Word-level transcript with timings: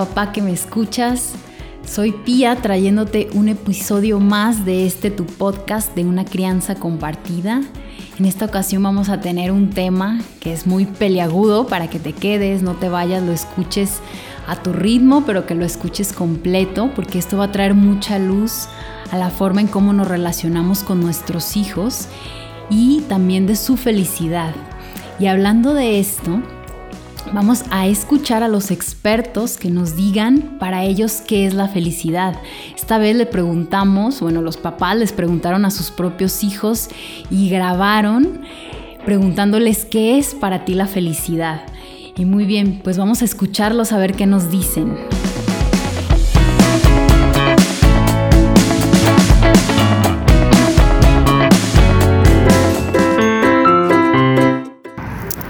papá 0.00 0.32
que 0.32 0.40
me 0.40 0.50
escuchas. 0.50 1.34
Soy 1.86 2.12
Pía 2.12 2.56
trayéndote 2.56 3.28
un 3.34 3.50
episodio 3.50 4.18
más 4.18 4.64
de 4.64 4.86
este 4.86 5.10
tu 5.10 5.26
podcast 5.26 5.94
de 5.94 6.06
una 6.06 6.24
crianza 6.24 6.74
compartida. 6.74 7.60
En 8.18 8.24
esta 8.24 8.46
ocasión 8.46 8.82
vamos 8.82 9.10
a 9.10 9.20
tener 9.20 9.52
un 9.52 9.68
tema 9.68 10.18
que 10.40 10.54
es 10.54 10.66
muy 10.66 10.86
peliagudo 10.86 11.66
para 11.66 11.90
que 11.90 11.98
te 11.98 12.14
quedes, 12.14 12.62
no 12.62 12.76
te 12.76 12.88
vayas, 12.88 13.22
lo 13.22 13.32
escuches 13.32 14.00
a 14.46 14.56
tu 14.56 14.72
ritmo, 14.72 15.24
pero 15.26 15.44
que 15.44 15.54
lo 15.54 15.66
escuches 15.66 16.14
completo, 16.14 16.90
porque 16.96 17.18
esto 17.18 17.36
va 17.36 17.44
a 17.44 17.52
traer 17.52 17.74
mucha 17.74 18.18
luz 18.18 18.68
a 19.10 19.18
la 19.18 19.28
forma 19.28 19.60
en 19.60 19.66
cómo 19.66 19.92
nos 19.92 20.08
relacionamos 20.08 20.82
con 20.82 21.02
nuestros 21.02 21.58
hijos 21.58 22.08
y 22.70 23.02
también 23.02 23.46
de 23.46 23.54
su 23.54 23.76
felicidad. 23.76 24.54
Y 25.18 25.26
hablando 25.26 25.74
de 25.74 26.00
esto, 26.00 26.40
Vamos 27.32 27.64
a 27.70 27.86
escuchar 27.86 28.42
a 28.42 28.48
los 28.48 28.70
expertos 28.70 29.56
que 29.56 29.70
nos 29.70 29.94
digan 29.94 30.56
para 30.58 30.84
ellos 30.84 31.22
qué 31.26 31.46
es 31.46 31.54
la 31.54 31.68
felicidad. 31.68 32.34
Esta 32.74 32.98
vez 32.98 33.14
le 33.14 33.24
preguntamos, 33.24 34.20
bueno, 34.20 34.42
los 34.42 34.56
papás 34.56 34.96
les 34.96 35.12
preguntaron 35.12 35.64
a 35.64 35.70
sus 35.70 35.90
propios 35.90 36.42
hijos 36.42 36.88
y 37.30 37.48
grabaron 37.48 38.40
preguntándoles 39.04 39.84
qué 39.84 40.18
es 40.18 40.34
para 40.34 40.64
ti 40.64 40.74
la 40.74 40.86
felicidad. 40.86 41.62
Y 42.16 42.24
muy 42.24 42.44
bien, 42.44 42.80
pues 42.82 42.98
vamos 42.98 43.22
a 43.22 43.24
escucharlos 43.24 43.92
a 43.92 43.98
ver 43.98 44.14
qué 44.14 44.26
nos 44.26 44.50
dicen. 44.50 44.96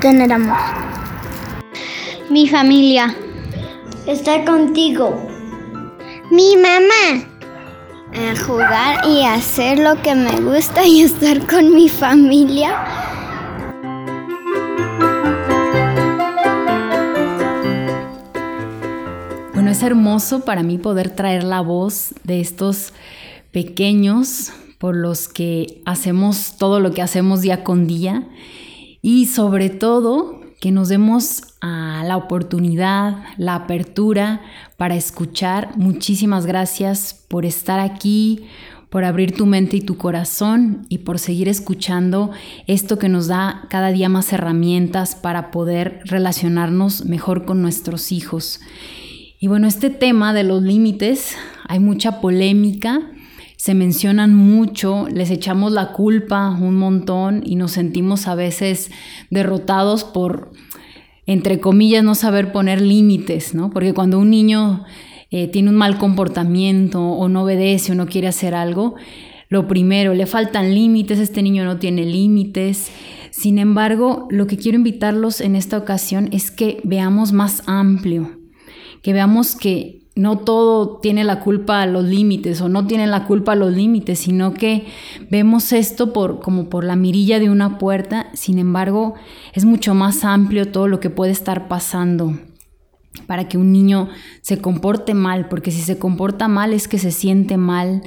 Tener 0.01 0.33
amor. 0.33 0.80
Mi 2.31 2.47
familia. 2.47 3.17
Estar 4.07 4.45
contigo. 4.45 5.29
Mi 6.31 6.55
mamá. 6.55 7.27
Eh, 8.13 8.35
jugar 8.47 9.05
y 9.09 9.25
hacer 9.25 9.81
lo 9.81 10.01
que 10.01 10.15
me 10.15 10.41
gusta 10.41 10.87
y 10.87 11.01
estar 11.01 11.45
con 11.49 11.75
mi 11.75 11.89
familia. 11.89 12.85
Bueno, 19.53 19.73
es 19.73 19.83
hermoso 19.83 20.45
para 20.45 20.63
mí 20.63 20.79
poder 20.79 21.11
traer 21.11 21.43
la 21.43 21.61
voz 21.61 22.15
de 22.23 22.41
estos 22.41 22.93
pequeños 23.51 24.53
por 24.79 24.95
los 24.95 25.27
que 25.27 25.83
hacemos 25.85 26.57
todo 26.59 26.79
lo 26.79 26.93
que 26.93 27.03
hacemos 27.03 27.41
día 27.41 27.65
con 27.65 27.89
día 27.89 28.29
y 29.03 29.27
sobre 29.27 29.69
todo 29.69 30.40
que 30.61 30.71
nos 30.71 30.91
demos 30.91 31.43
a 31.63 32.05
la 32.07 32.17
oportunidad, 32.19 33.25
la 33.39 33.55
apertura 33.55 34.43
para 34.77 34.95
escuchar. 34.95 35.77
Muchísimas 35.77 36.45
gracias 36.45 37.25
por 37.29 37.47
estar 37.47 37.81
aquí, 37.81 38.45
por 38.91 39.05
abrir 39.05 39.33
tu 39.33 39.47
mente 39.47 39.79
y 39.79 39.81
tu 39.81 39.97
corazón 39.97 40.85
y 40.91 40.99
por 40.99 41.19
seguir 41.19 41.49
escuchando 41.49 42.31
esto 42.67 42.99
que 42.99 43.09
nos 43.09 43.27
da 43.27 43.67
cada 43.71 43.91
día 43.91 44.11
más 44.11 44.33
herramientas 44.33 45.15
para 45.15 45.51
poder 45.51 46.03
relacionarnos 46.05 47.07
mejor 47.07 47.47
con 47.47 47.63
nuestros 47.63 48.13
hijos. 48.13 48.61
Y 49.39 49.47
bueno, 49.47 49.67
este 49.67 49.89
tema 49.89 50.35
de 50.35 50.45
los 50.45 50.63
límites, 50.63 51.37
hay 51.67 51.79
mucha 51.79 52.21
polémica, 52.21 53.01
se 53.61 53.75
mencionan 53.75 54.35
mucho, 54.35 55.07
les 55.13 55.31
echamos 55.31 55.73
la 55.73 55.93
culpa 55.93 56.49
un 56.49 56.77
montón 56.77 57.43
y 57.45 57.57
nos 57.57 57.73
sentimos 57.73 58.27
a 58.27 58.35
veces 58.35 58.91
derrotados 59.29 60.03
por, 60.03 60.51
entre 61.27 61.61
comillas, 61.61 62.03
no 62.03 62.15
saber 62.15 62.53
poner 62.53 62.81
límites, 62.81 63.55
¿no? 63.55 63.69
Porque 63.69 63.93
cuando 63.93 64.19
un 64.19 64.31
niño 64.31 64.85
eh, 65.31 65.47
tiene 65.47 65.69
un 65.69 65.77
mal 65.77 65.99
comportamiento 65.99 67.03
o 67.03 67.29
no 67.29 67.43
obedece 67.43 67.93
o 67.93 67.95
no 67.95 68.07
quiere 68.07 68.29
hacer 68.29 68.55
algo, 68.55 68.95
lo 69.51 69.69
primero, 69.69 70.15
le 70.15 70.25
faltan 70.25 70.75
límites, 70.75 71.19
este 71.19 71.43
niño 71.43 71.67
no 71.67 71.77
tiene 71.77 72.07
límites. 72.07 72.91
Sin 73.31 73.59
embargo, 73.59 74.27
lo 74.31 74.47
que 74.47 74.57
quiero 74.57 74.79
invitarlos 74.79 75.43
en 75.43 75.55
esta 75.55 75.77
ocasión 75.77 76.31
es 76.33 76.51
que 76.51 76.81
veamos 76.83 77.33
más 77.33 77.63
amplio, 77.67 78.39
que 79.03 79.13
veamos 79.13 79.55
que 79.55 80.00
no 80.17 80.39
todo 80.39 80.99
tiene 80.99 81.25
la 81.25 81.41
culpa 81.41 81.83
a 81.83 81.87
los 81.87 82.05
límites 82.05 82.61
o 82.61 82.69
no 82.69 82.87
tienen 82.87 83.11
la 83.11 83.25
culpa 83.25 83.53
a 83.53 83.57
los 83.57 83.73
límites, 83.73 84.19
sino 84.19 84.55
que 84.55 84.87
vemos 85.31 85.73
esto 85.73 86.13
por, 86.13 86.41
como 86.41 86.69
por 86.69 86.85
la 86.85 86.97
mirilla 86.97 87.39
de 87.39 87.51
una 87.51 87.79
puerta, 87.79 88.29
sin 88.35 88.59
embargo 88.59 89.15
es 89.53 89.65
mucho 89.65 89.95
más 89.95 90.25
amplio 90.25 90.71
todo 90.71 90.89
lo 90.89 91.01
que 91.01 91.11
puede 91.11 91.33
estar 91.33 91.69
pasando 91.69 92.39
para 93.27 93.49
que 93.49 93.59
un 93.59 93.73
niño 93.73 94.09
se 94.41 94.61
comporte 94.61 95.15
mal, 95.15 95.49
porque 95.49 95.71
si 95.71 95.81
se 95.81 95.99
comporta 95.99 96.49
mal 96.49 96.73
es 96.73 96.89
que 96.89 96.99
se 96.99 97.13
siente 97.13 97.57
mal 97.57 98.03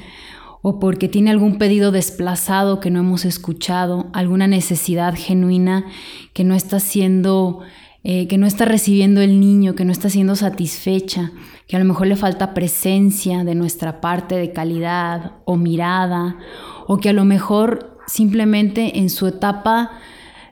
o 0.62 0.80
porque 0.80 1.10
tiene 1.10 1.30
algún 1.30 1.58
pedido 1.58 1.92
desplazado 1.92 2.80
que 2.80 2.90
no 2.90 3.00
hemos 3.00 3.26
escuchado, 3.26 4.08
alguna 4.14 4.48
necesidad 4.48 5.14
genuina 5.18 5.86
que 6.34 6.44
no 6.44 6.56
está 6.56 6.80
siendo 6.80 7.62
eh, 8.06 8.28
que 8.28 8.38
no 8.38 8.48
está 8.48 8.66
recibiendo 8.66 9.22
el 9.22 9.40
niño, 9.40 9.76
que 9.76 9.86
no 9.86 9.94
está 9.94 10.10
siendo 10.10 10.36
satisfecha, 10.36 11.32
que 11.74 11.78
a 11.78 11.80
lo 11.80 11.86
mejor 11.86 12.06
le 12.06 12.16
falta 12.16 12.54
presencia 12.54 13.44
de 13.44 13.56
nuestra 13.56 14.00
parte 14.00 14.36
de 14.36 14.54
calidad 14.54 15.38
o 15.44 15.56
mirada, 15.56 16.38
o 16.86 16.98
que 16.98 17.10
a 17.10 17.14
lo 17.14 17.26
mejor 17.26 18.00
simplemente 18.06 19.00
en 19.00 19.10
su 19.10 19.26
etapa 19.26 19.90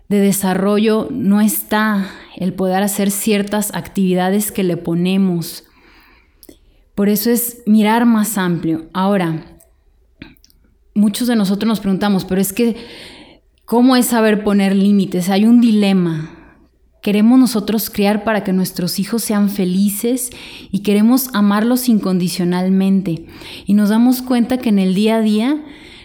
de 0.10 0.20
desarrollo 0.20 1.10
no 1.12 1.40
está 1.40 2.08
el 2.38 2.56
poder 2.56 2.82
hacer 2.82 3.12
ciertas 3.12 3.72
actividades 3.76 4.52
que 4.52 4.64
le 4.64 4.78
ponemos. 4.78 5.66
Por 6.96 7.08
eso 7.08 7.30
es 7.30 7.62
mirar 7.68 8.08
más 8.08 8.40
amplio. 8.40 8.90
Ahora, 8.92 9.46
muchos 10.96 11.28
de 11.28 11.36
nosotros 11.36 11.68
nos 11.68 11.82
preguntamos, 11.82 12.26
pero 12.26 12.42
es 12.42 12.52
que, 12.52 12.78
¿cómo 13.66 13.96
es 13.96 14.08
saber 14.08 14.44
poner 14.44 14.76
límites? 14.76 15.30
Hay 15.30 15.46
un 15.46 15.62
dilema. 15.62 16.41
Queremos 17.02 17.40
nosotros 17.40 17.90
criar 17.90 18.24
para 18.24 18.44
que 18.44 18.54
nuestros 18.54 19.00
hijos 19.00 19.24
sean 19.24 19.50
felices 19.50 20.30
y 20.72 20.80
queremos 20.80 21.30
amarlos 21.34 21.90
incondicionalmente. 21.90 23.26
Y 23.66 23.74
nos 23.74 23.90
damos 23.90 24.22
cuenta 24.22 24.60
que 24.60 24.70
en 24.70 24.78
el 24.78 24.94
día 24.94 25.16
a 25.16 25.22
día 25.22 25.64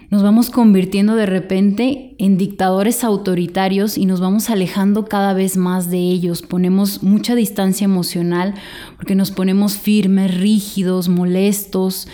nos 0.08 0.22
vamos 0.22 0.48
convirtiendo 0.48 1.14
de 1.14 1.26
repente 1.26 2.14
en 2.18 2.38
dictadores 2.38 3.04
autoritarios 3.04 3.98
y 3.98 4.06
nos 4.06 4.20
vamos 4.20 4.48
alejando 4.48 5.04
cada 5.04 5.34
vez 5.34 5.58
más 5.58 5.90
de 5.90 5.98
ellos. 5.98 6.40
Ponemos 6.40 7.02
mucha 7.02 7.34
distancia 7.34 7.84
emocional 7.84 8.54
porque 8.96 9.14
nos 9.14 9.32
ponemos 9.32 9.76
firmes, 9.76 10.38
rígidos, 10.40 11.08
molestos 11.08 12.08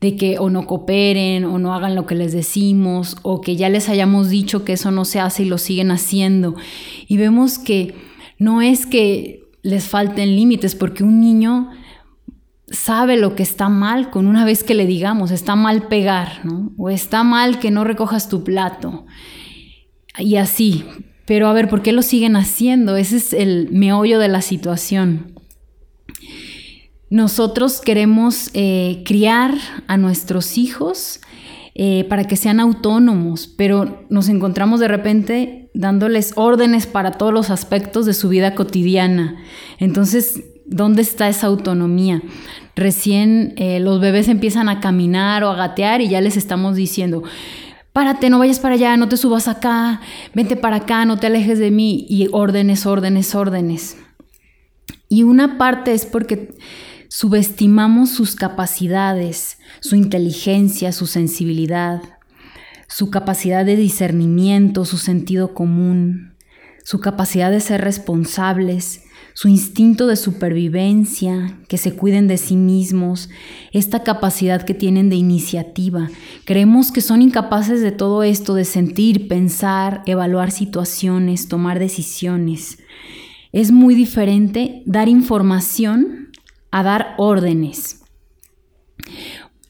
de 0.00 0.16
que 0.16 0.38
o 0.38 0.50
no 0.50 0.66
cooperen 0.66 1.44
o 1.44 1.58
no 1.58 1.74
hagan 1.74 1.94
lo 1.94 2.06
que 2.06 2.14
les 2.14 2.32
decimos 2.32 3.16
o 3.22 3.40
que 3.40 3.56
ya 3.56 3.68
les 3.68 3.88
hayamos 3.88 4.30
dicho 4.30 4.64
que 4.64 4.72
eso 4.72 4.90
no 4.90 5.04
se 5.04 5.20
hace 5.20 5.42
y 5.42 5.46
lo 5.46 5.58
siguen 5.58 5.90
haciendo. 5.90 6.54
Y 7.08 7.18
vemos 7.18 7.58
que 7.58 7.94
no 8.42 8.60
es 8.60 8.86
que 8.86 9.44
les 9.62 9.84
falten 9.84 10.34
límites, 10.34 10.74
porque 10.74 11.04
un 11.04 11.20
niño 11.20 11.70
sabe 12.68 13.16
lo 13.16 13.36
que 13.36 13.44
está 13.44 13.68
mal 13.68 14.10
con 14.10 14.26
una 14.26 14.44
vez 14.44 14.64
que 14.64 14.74
le 14.74 14.86
digamos, 14.86 15.30
está 15.30 15.54
mal 15.54 15.86
pegar, 15.86 16.44
¿no? 16.44 16.72
O 16.76 16.90
está 16.90 17.22
mal 17.22 17.60
que 17.60 17.70
no 17.70 17.84
recojas 17.84 18.28
tu 18.28 18.42
plato. 18.42 19.06
Y 20.18 20.36
así. 20.36 20.84
Pero 21.24 21.46
a 21.46 21.52
ver, 21.52 21.68
¿por 21.68 21.82
qué 21.82 21.92
lo 21.92 22.02
siguen 22.02 22.34
haciendo? 22.34 22.96
Ese 22.96 23.16
es 23.16 23.32
el 23.32 23.68
meollo 23.70 24.18
de 24.18 24.28
la 24.28 24.42
situación. 24.42 25.32
Nosotros 27.10 27.80
queremos 27.80 28.50
eh, 28.54 29.02
criar 29.06 29.54
a 29.86 29.96
nuestros 29.96 30.58
hijos 30.58 31.20
eh, 31.74 32.04
para 32.08 32.24
que 32.24 32.36
sean 32.36 32.58
autónomos, 32.58 33.46
pero 33.46 34.04
nos 34.10 34.28
encontramos 34.28 34.80
de 34.80 34.88
repente 34.88 35.61
dándoles 35.74 36.32
órdenes 36.36 36.86
para 36.86 37.12
todos 37.12 37.32
los 37.32 37.50
aspectos 37.50 38.06
de 38.06 38.14
su 38.14 38.28
vida 38.28 38.54
cotidiana. 38.54 39.36
Entonces, 39.78 40.42
¿dónde 40.66 41.02
está 41.02 41.28
esa 41.28 41.46
autonomía? 41.46 42.22
Recién 42.76 43.54
eh, 43.56 43.80
los 43.80 44.00
bebés 44.00 44.28
empiezan 44.28 44.68
a 44.68 44.80
caminar 44.80 45.44
o 45.44 45.50
a 45.50 45.56
gatear 45.56 46.00
y 46.00 46.08
ya 46.08 46.20
les 46.20 46.36
estamos 46.36 46.76
diciendo, 46.76 47.22
párate, 47.92 48.30
no 48.30 48.38
vayas 48.38 48.58
para 48.58 48.74
allá, 48.74 48.96
no 48.96 49.08
te 49.08 49.16
subas 49.16 49.48
acá, 49.48 50.00
vente 50.34 50.56
para 50.56 50.76
acá, 50.76 51.04
no 51.04 51.18
te 51.18 51.26
alejes 51.26 51.58
de 51.58 51.70
mí, 51.70 52.06
y 52.08 52.28
órdenes, 52.32 52.86
órdenes, 52.86 53.34
órdenes. 53.34 53.96
Y 55.08 55.24
una 55.24 55.58
parte 55.58 55.92
es 55.92 56.06
porque 56.06 56.54
subestimamos 57.08 58.08
sus 58.10 58.34
capacidades, 58.34 59.58
su 59.80 59.96
inteligencia, 59.96 60.92
su 60.92 61.06
sensibilidad, 61.06 62.00
su 62.94 63.08
capacidad 63.08 63.64
de 63.64 63.74
discernimiento, 63.74 64.84
su 64.84 64.98
sentido 64.98 65.54
común, 65.54 66.34
su 66.84 67.00
capacidad 67.00 67.50
de 67.50 67.60
ser 67.60 67.80
responsables, 67.80 69.04
su 69.32 69.48
instinto 69.48 70.06
de 70.06 70.16
supervivencia, 70.16 71.58
que 71.68 71.78
se 71.78 71.94
cuiden 71.94 72.28
de 72.28 72.36
sí 72.36 72.54
mismos, 72.54 73.30
esta 73.72 74.02
capacidad 74.02 74.62
que 74.62 74.74
tienen 74.74 75.08
de 75.08 75.16
iniciativa. 75.16 76.10
Creemos 76.44 76.92
que 76.92 77.00
son 77.00 77.22
incapaces 77.22 77.80
de 77.80 77.92
todo 77.92 78.24
esto, 78.24 78.52
de 78.54 78.66
sentir, 78.66 79.26
pensar, 79.26 80.02
evaluar 80.04 80.50
situaciones, 80.50 81.48
tomar 81.48 81.78
decisiones. 81.78 82.78
es 83.52 83.70
muy 83.70 83.94
diferente 83.94 84.82
dar 84.84 85.08
información 85.08 86.28
a 86.70 86.82
dar 86.82 87.14
órdenes. 87.16 88.01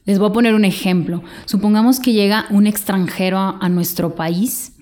Les 0.05 0.19
voy 0.19 0.29
a 0.29 0.33
poner 0.33 0.53
un 0.53 0.65
ejemplo. 0.65 1.23
Supongamos 1.45 1.99
que 1.99 2.11
llega 2.11 2.45
un 2.49 2.67
extranjero 2.67 3.37
a, 3.39 3.69
nuestro 3.69 4.15
país 4.15 4.73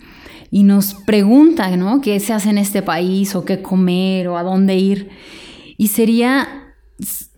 y 0.50 0.64
nos 0.64 0.96
pregunta, 0.96 1.76
¿no? 1.78 2.02
¿Qué 2.02 2.20
se 2.20 2.34
hace 2.34 2.50
en 2.50 2.58
este 2.58 2.82
país 2.82 3.36
o 3.36 3.46
qué 3.46 3.62
comer 3.62 4.28
o 4.28 4.38
a 4.38 4.44
dónde 4.44 4.78
ir? 4.78 5.10
Y 5.78 5.88
sería 5.90 6.71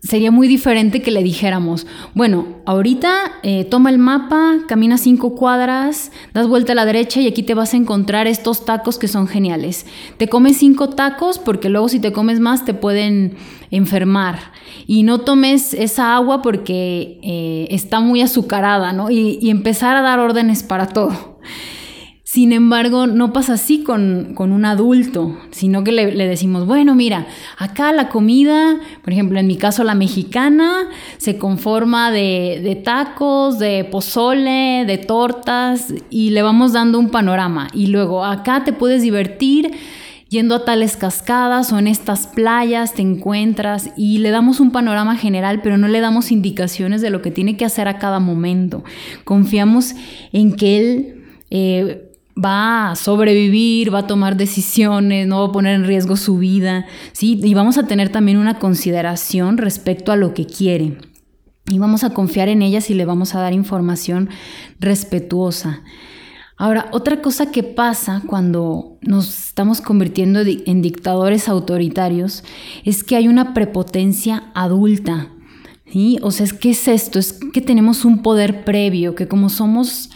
sería 0.01 0.31
muy 0.31 0.47
diferente 0.47 1.01
que 1.01 1.11
le 1.11 1.23
dijéramos, 1.23 1.87
bueno, 2.13 2.45
ahorita 2.65 3.39
eh, 3.43 3.63
toma 3.63 3.89
el 3.89 3.97
mapa, 3.97 4.57
camina 4.67 4.97
cinco 4.97 5.35
cuadras, 5.35 6.11
das 6.33 6.47
vuelta 6.47 6.73
a 6.73 6.75
la 6.75 6.85
derecha 6.85 7.21
y 7.21 7.27
aquí 7.27 7.43
te 7.43 7.53
vas 7.53 7.73
a 7.73 7.77
encontrar 7.77 8.27
estos 8.27 8.65
tacos 8.65 8.97
que 8.99 9.07
son 9.07 9.27
geniales. 9.27 9.85
Te 10.17 10.27
comes 10.27 10.57
cinco 10.57 10.89
tacos 10.89 11.39
porque 11.39 11.69
luego 11.69 11.87
si 11.87 11.99
te 11.99 12.11
comes 12.11 12.39
más 12.39 12.65
te 12.65 12.73
pueden 12.73 13.35
enfermar. 13.71 14.39
Y 14.85 15.03
no 15.03 15.19
tomes 15.19 15.73
esa 15.73 16.15
agua 16.15 16.41
porque 16.41 17.19
eh, 17.23 17.67
está 17.71 18.01
muy 18.01 18.21
azucarada, 18.21 18.91
¿no? 18.91 19.09
y 19.09 19.49
empezar 19.49 19.95
a 19.95 20.01
dar 20.01 20.19
órdenes 20.19 20.63
para 20.63 20.87
todo. 20.87 21.39
Sin 22.33 22.51
embargo, 22.51 23.05
no 23.05 23.31
pasa 23.31 23.53
así 23.53 23.83
con, 23.83 24.33
un 24.35 24.65
adulto, 24.65 25.37
sino 25.51 25.83
que 25.83 25.91
le, 25.91 26.27
decimos, 26.27 26.65
bueno, 26.65 26.95
mira, 26.95 27.27
acá 27.59 27.91
la 27.91 28.09
comida, 28.09 28.79
por 29.03 29.13
ejemplo, 29.13 29.37
en 29.37 29.45
mi 29.45 29.55
caso 29.55 29.83
la 29.83 29.93
mexicana, 29.93 30.89
se 31.17 31.37
conforma 31.37 32.09
de, 32.09 32.59
de 32.63 32.73
tacos, 32.73 33.59
de 33.59 33.83
pozole, 33.83 34.83
de 34.87 34.97
tortas, 34.97 35.93
y 36.09 36.31
le 36.31 36.41
vamos 36.41 36.73
dando 36.73 36.97
un 36.97 37.11
panorama. 37.11 37.67
Y 37.71 37.85
luego, 37.85 38.25
acá 38.25 38.63
te 38.63 38.73
puedes 38.73 39.03
divertir 39.03 39.71
yendo 40.29 40.55
a 40.55 40.65
tales 40.65 40.97
cascadas 40.97 41.71
o 41.71 41.77
en 41.77 41.85
estas 41.85 42.25
playas 42.25 42.95
te 42.95 43.03
encuentras 43.03 43.91
y 43.95 44.17
le 44.17 44.31
damos 44.31 44.59
un 44.59 44.71
panorama 44.71 45.17
general, 45.17 45.61
pero 45.61 45.77
no 45.77 45.87
le 45.87 45.99
damos 45.99 46.31
indicaciones 46.31 47.03
de 47.03 47.11
lo 47.11 47.21
que 47.21 47.29
tiene 47.29 47.57
que 47.57 47.65
hacer 47.65 47.87
a 47.87 47.99
cada 47.99 48.19
momento. 48.19 48.83
Confiamos 49.23 49.93
en 50.31 50.55
que 50.55 50.77
él... 50.79 51.19
Eh, 51.51 52.09
va 52.37 52.91
a 52.91 52.95
sobrevivir, 52.95 53.93
va 53.93 53.99
a 53.99 54.07
tomar 54.07 54.37
decisiones, 54.37 55.27
no 55.27 55.41
va 55.41 55.47
a 55.47 55.51
poner 55.51 55.75
en 55.75 55.85
riesgo 55.85 56.15
su 56.15 56.37
vida, 56.37 56.85
¿sí? 57.11 57.39
Y 57.43 57.53
vamos 57.53 57.77
a 57.77 57.87
tener 57.87 58.09
también 58.09 58.37
una 58.37 58.59
consideración 58.59 59.57
respecto 59.57 60.11
a 60.11 60.15
lo 60.15 60.33
que 60.33 60.45
quiere. 60.45 60.97
Y 61.67 61.79
vamos 61.79 62.03
a 62.03 62.09
confiar 62.09 62.49
en 62.49 62.61
ellas 62.61 62.89
y 62.89 62.93
le 62.93 63.05
vamos 63.05 63.35
a 63.35 63.39
dar 63.39 63.53
información 63.53 64.29
respetuosa. 64.79 65.83
Ahora, 66.57 66.89
otra 66.91 67.21
cosa 67.21 67.51
que 67.51 67.63
pasa 67.63 68.21
cuando 68.27 68.97
nos 69.01 69.47
estamos 69.47 69.81
convirtiendo 69.81 70.41
en 70.41 70.81
dictadores 70.81 71.49
autoritarios 71.49 72.43
es 72.83 73.03
que 73.03 73.15
hay 73.15 73.27
una 73.27 73.53
prepotencia 73.53 74.51
adulta. 74.53 75.29
¿sí? 75.91 76.19
O 76.21 76.31
sea, 76.31 76.47
¿qué 76.59 76.71
es 76.71 76.87
esto? 76.87 77.17
Es 77.17 77.39
que 77.53 77.61
tenemos 77.61 78.05
un 78.05 78.21
poder 78.21 78.65
previo, 78.65 79.15
que 79.15 79.27
como 79.27 79.49
somos 79.49 80.09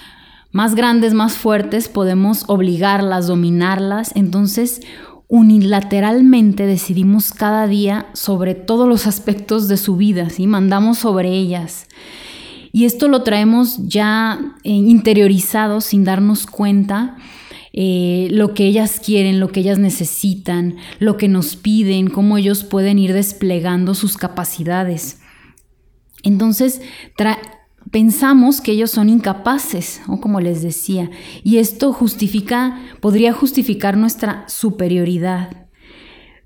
más 0.52 0.76
grandes, 0.76 1.14
más 1.14 1.34
fuertes, 1.34 1.90
podemos 1.90 2.46
obligarlas, 2.48 3.28
dominarlas. 3.28 4.12
Entonces, 4.16 4.82
unilateralmente 5.28 6.66
decidimos 6.66 7.32
cada 7.32 7.68
día 7.68 8.08
sobre 8.14 8.56
todos 8.56 8.88
los 8.88 9.08
aspectos 9.08 9.68
de 9.68 9.78
su 9.78 9.98
vida, 9.98 10.30
¿sí? 10.30 10.48
Mandamos 10.48 11.00
sobre 11.00 11.32
ellas. 11.32 11.88
Y 12.72 12.86
esto 12.86 13.08
lo 13.08 13.24
traemos 13.24 13.78
ya 13.88 14.40
eh, 14.64 14.70
interiorizado 14.70 15.82
sin 15.82 16.04
darnos 16.04 16.46
cuenta. 16.46 17.18
Eh, 17.74 18.30
lo 18.32 18.54
que 18.54 18.66
ellas 18.66 19.00
quieren, 19.04 19.40
lo 19.40 19.50
que 19.50 19.60
ellas 19.60 19.80
necesitan, 19.80 20.78
lo 21.00 21.18
que 21.18 21.28
nos 21.28 21.56
piden, 21.56 22.10
cómo 22.10 22.38
ellos 22.38 22.64
pueden 22.64 22.98
ir 22.98 23.14
desplegando 23.14 23.94
sus 23.94 24.18
capacidades. 24.18 25.20
Entonces, 26.24 26.82
pensamos 27.92 28.62
que 28.62 28.72
ellos 28.72 28.92
son 28.92 29.10
incapaces, 29.10 30.02
o 30.08 30.20
como 30.20 30.40
les 30.40 30.62
decía, 30.62 31.10
y 31.44 31.58
esto 31.58 31.94
justifica, 31.94 32.80
podría 33.00 33.34
justificar 33.34 33.98
nuestra 33.98 34.46
superioridad. 34.48 35.68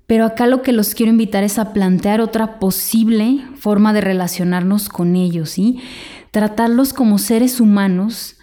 Pero 0.06 0.26
acá 0.26 0.46
lo 0.46 0.62
que 0.62 0.72
los 0.72 0.94
quiero 0.94 1.10
invitar 1.10 1.44
es 1.44 1.58
a 1.58 1.72
plantear 1.72 2.20
otra 2.20 2.58
posible 2.58 3.42
forma 3.56 3.92
de 3.92 4.02
relacionarnos 4.02 4.88
con 4.88 5.16
ellos, 5.16 5.50
¿sí? 5.50 5.80
Tratarlos 6.30 6.92
como 6.92 7.18
seres 7.18 7.60
humanos 7.60 8.36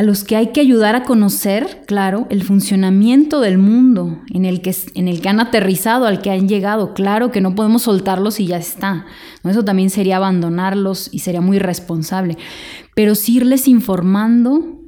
a 0.00 0.02
los 0.02 0.24
que 0.24 0.34
hay 0.34 0.46
que 0.46 0.62
ayudar 0.62 0.96
a 0.96 1.02
conocer, 1.02 1.82
claro, 1.86 2.26
el 2.30 2.42
funcionamiento 2.42 3.40
del 3.40 3.58
mundo 3.58 4.22
en 4.32 4.46
el 4.46 4.62
que, 4.62 4.74
en 4.94 5.08
el 5.08 5.20
que 5.20 5.28
han 5.28 5.40
aterrizado, 5.40 6.06
al 6.06 6.22
que 6.22 6.30
han 6.30 6.48
llegado. 6.48 6.94
Claro 6.94 7.30
que 7.30 7.42
no 7.42 7.54
podemos 7.54 7.82
soltarlos 7.82 8.40
y 8.40 8.46
ya 8.46 8.56
está. 8.56 9.04
Eso 9.44 9.62
también 9.62 9.90
sería 9.90 10.16
abandonarlos 10.16 11.10
y 11.12 11.18
sería 11.18 11.42
muy 11.42 11.58
irresponsable. 11.58 12.38
Pero 12.94 13.14
sí 13.14 13.36
irles 13.36 13.68
informando 13.68 14.80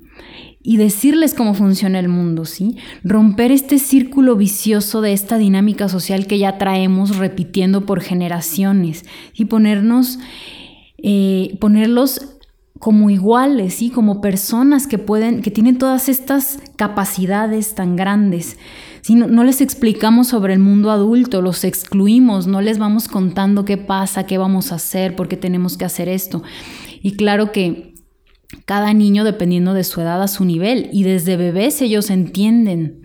y 0.63 0.79
decirles 0.79 1.35
cómo 1.35 1.53
funciona 1.53 1.99
el 1.99 2.09
mundo, 2.09 2.47
¿sí? 2.47 2.79
Romper 3.05 3.53
este 3.53 3.79
círculo 3.79 4.35
vicioso 4.37 5.03
de 5.03 5.13
esta 5.13 5.37
dinámica 5.37 5.91
social 5.91 6.27
que 6.27 6.39
ya 6.39 6.57
traemos 6.57 7.19
repitiendo 7.19 7.85
por 7.85 8.01
generaciones 8.01 9.05
y 9.35 9.45
ponernos, 9.45 10.19
eh, 11.03 11.55
ponerlos 11.61 12.39
como 12.83 13.11
iguales, 13.11 13.75
¿sí? 13.75 13.91
como 13.91 14.21
personas 14.21 14.89
que 14.89 14.99
pueden, 14.99 15.41
que 15.41 15.53
tienen 15.53 15.79
todas 15.79 16.09
estas 16.09 16.59
capacidades 16.75 17.77
tan 17.77 17.95
grandes. 17.95 18.59
Si 19.03 19.15
no, 19.15 19.29
no, 19.29 19.45
les 19.45 19.61
explicamos 19.61 20.27
sobre 20.27 20.55
el 20.55 20.59
mundo 20.59 20.91
adulto, 20.91 21.43
los 21.43 21.63
excluimos, 21.63 22.49
no 22.49 22.61
les 22.61 22.79
vamos 22.79 23.07
contando 23.07 23.65
qué 23.65 23.77
pasa, 23.77 24.27
qué 24.27 24.37
vamos 24.37 24.73
a 24.73 24.75
hacer, 24.75 25.15
por 25.15 25.29
qué 25.29 25.37
tenemos 25.37 25.77
que 25.77 25.85
hacer 25.85 26.09
esto. 26.09 26.43
Y 27.01 27.13
claro 27.13 27.53
que 27.53 27.95
cada 28.65 28.93
niño, 28.93 29.23
dependiendo 29.23 29.75
de 29.75 29.85
su 29.85 30.01
edad, 30.01 30.21
a 30.21 30.27
su 30.27 30.45
nivel, 30.45 30.91
y 30.93 31.05
desde 31.05 31.37
bebés 31.37 31.81
ellos 31.83 32.11
entienden. 32.11 33.03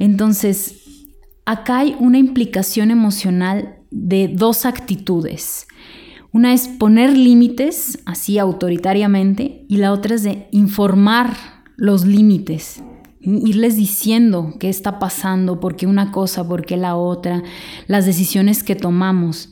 Entonces, 0.00 1.06
acá 1.46 1.78
hay 1.78 1.94
una 2.00 2.18
implicación 2.18 2.90
emocional 2.90 3.76
de 3.92 4.26
dos 4.26 4.66
actitudes. 4.66 5.68
Una 6.32 6.54
es 6.54 6.66
poner 6.66 7.16
límites 7.16 7.98
así 8.06 8.38
autoritariamente 8.38 9.66
y 9.68 9.76
la 9.76 9.92
otra 9.92 10.14
es 10.14 10.22
de 10.22 10.48
informar 10.50 11.36
los 11.76 12.06
límites, 12.06 12.82
irles 13.20 13.76
diciendo 13.76 14.54
qué 14.58 14.70
está 14.70 14.98
pasando, 14.98 15.60
por 15.60 15.76
qué 15.76 15.86
una 15.86 16.10
cosa, 16.10 16.48
por 16.48 16.64
qué 16.64 16.78
la 16.78 16.96
otra, 16.96 17.42
las 17.86 18.06
decisiones 18.06 18.62
que 18.62 18.74
tomamos. 18.74 19.50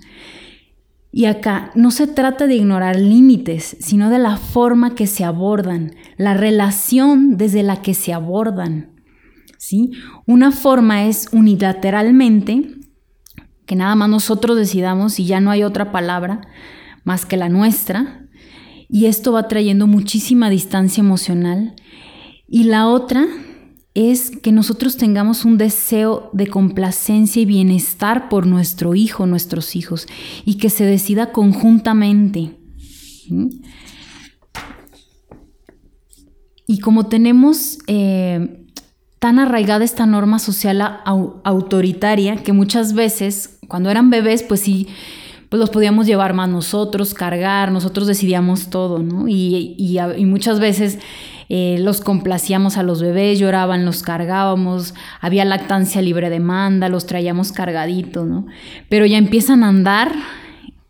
Y 1.12 1.26
acá 1.26 1.70
no 1.74 1.90
se 1.90 2.06
trata 2.06 2.46
de 2.46 2.54
ignorar 2.54 2.98
límites, 2.98 3.76
sino 3.80 4.08
de 4.08 4.18
la 4.18 4.38
forma 4.38 4.94
que 4.94 5.06
se 5.06 5.24
abordan, 5.24 5.94
la 6.16 6.34
relación 6.34 7.36
desde 7.36 7.62
la 7.62 7.82
que 7.82 7.92
se 7.92 8.14
abordan. 8.14 8.90
¿sí? 9.58 9.90
Una 10.26 10.50
forma 10.50 11.04
es 11.06 11.28
unilateralmente 11.32 12.79
que 13.70 13.76
nada 13.76 13.94
más 13.94 14.08
nosotros 14.08 14.56
decidamos 14.56 15.20
y 15.20 15.26
ya 15.26 15.40
no 15.40 15.52
hay 15.52 15.62
otra 15.62 15.92
palabra 15.92 16.40
más 17.04 17.24
que 17.24 17.36
la 17.36 17.48
nuestra. 17.48 18.26
Y 18.88 19.06
esto 19.06 19.30
va 19.30 19.46
trayendo 19.46 19.86
muchísima 19.86 20.50
distancia 20.50 21.02
emocional. 21.02 21.76
Y 22.48 22.64
la 22.64 22.88
otra 22.88 23.28
es 23.94 24.32
que 24.32 24.50
nosotros 24.50 24.96
tengamos 24.96 25.44
un 25.44 25.56
deseo 25.56 26.30
de 26.32 26.48
complacencia 26.48 27.42
y 27.42 27.44
bienestar 27.44 28.28
por 28.28 28.44
nuestro 28.44 28.96
hijo, 28.96 29.24
nuestros 29.26 29.76
hijos, 29.76 30.08
y 30.44 30.56
que 30.56 30.68
se 30.68 30.84
decida 30.84 31.30
conjuntamente. 31.30 32.58
Y 36.66 36.80
como 36.80 37.06
tenemos 37.06 37.78
eh, 37.86 38.66
tan 39.20 39.38
arraigada 39.38 39.84
esta 39.84 40.06
norma 40.06 40.40
social 40.40 40.82
autoritaria 41.44 42.42
que 42.42 42.52
muchas 42.52 42.94
veces, 42.94 43.59
cuando 43.70 43.88
eran 43.88 44.10
bebés, 44.10 44.42
pues 44.42 44.60
sí, 44.60 44.88
pues 45.48 45.58
los 45.58 45.70
podíamos 45.70 46.06
llevar 46.06 46.34
más 46.34 46.48
nosotros, 46.48 47.14
cargar, 47.14 47.72
nosotros 47.72 48.06
decidíamos 48.06 48.68
todo, 48.68 48.98
¿no? 48.98 49.26
Y, 49.28 49.98
muchas 50.26 50.60
veces 50.60 50.98
eh, 51.48 51.76
los 51.80 52.00
complacíamos 52.00 52.76
a 52.76 52.82
los 52.82 53.00
bebés, 53.00 53.38
lloraban, 53.38 53.84
los 53.84 54.02
cargábamos, 54.02 54.94
había 55.20 55.44
lactancia 55.44 56.02
libre 56.02 56.30
demanda, 56.30 56.88
los 56.88 57.06
traíamos 57.06 57.52
cargaditos, 57.52 58.26
¿no? 58.26 58.46
Pero 58.88 59.06
ya 59.06 59.18
empiezan 59.18 59.64
a 59.64 59.68
andar 59.68 60.12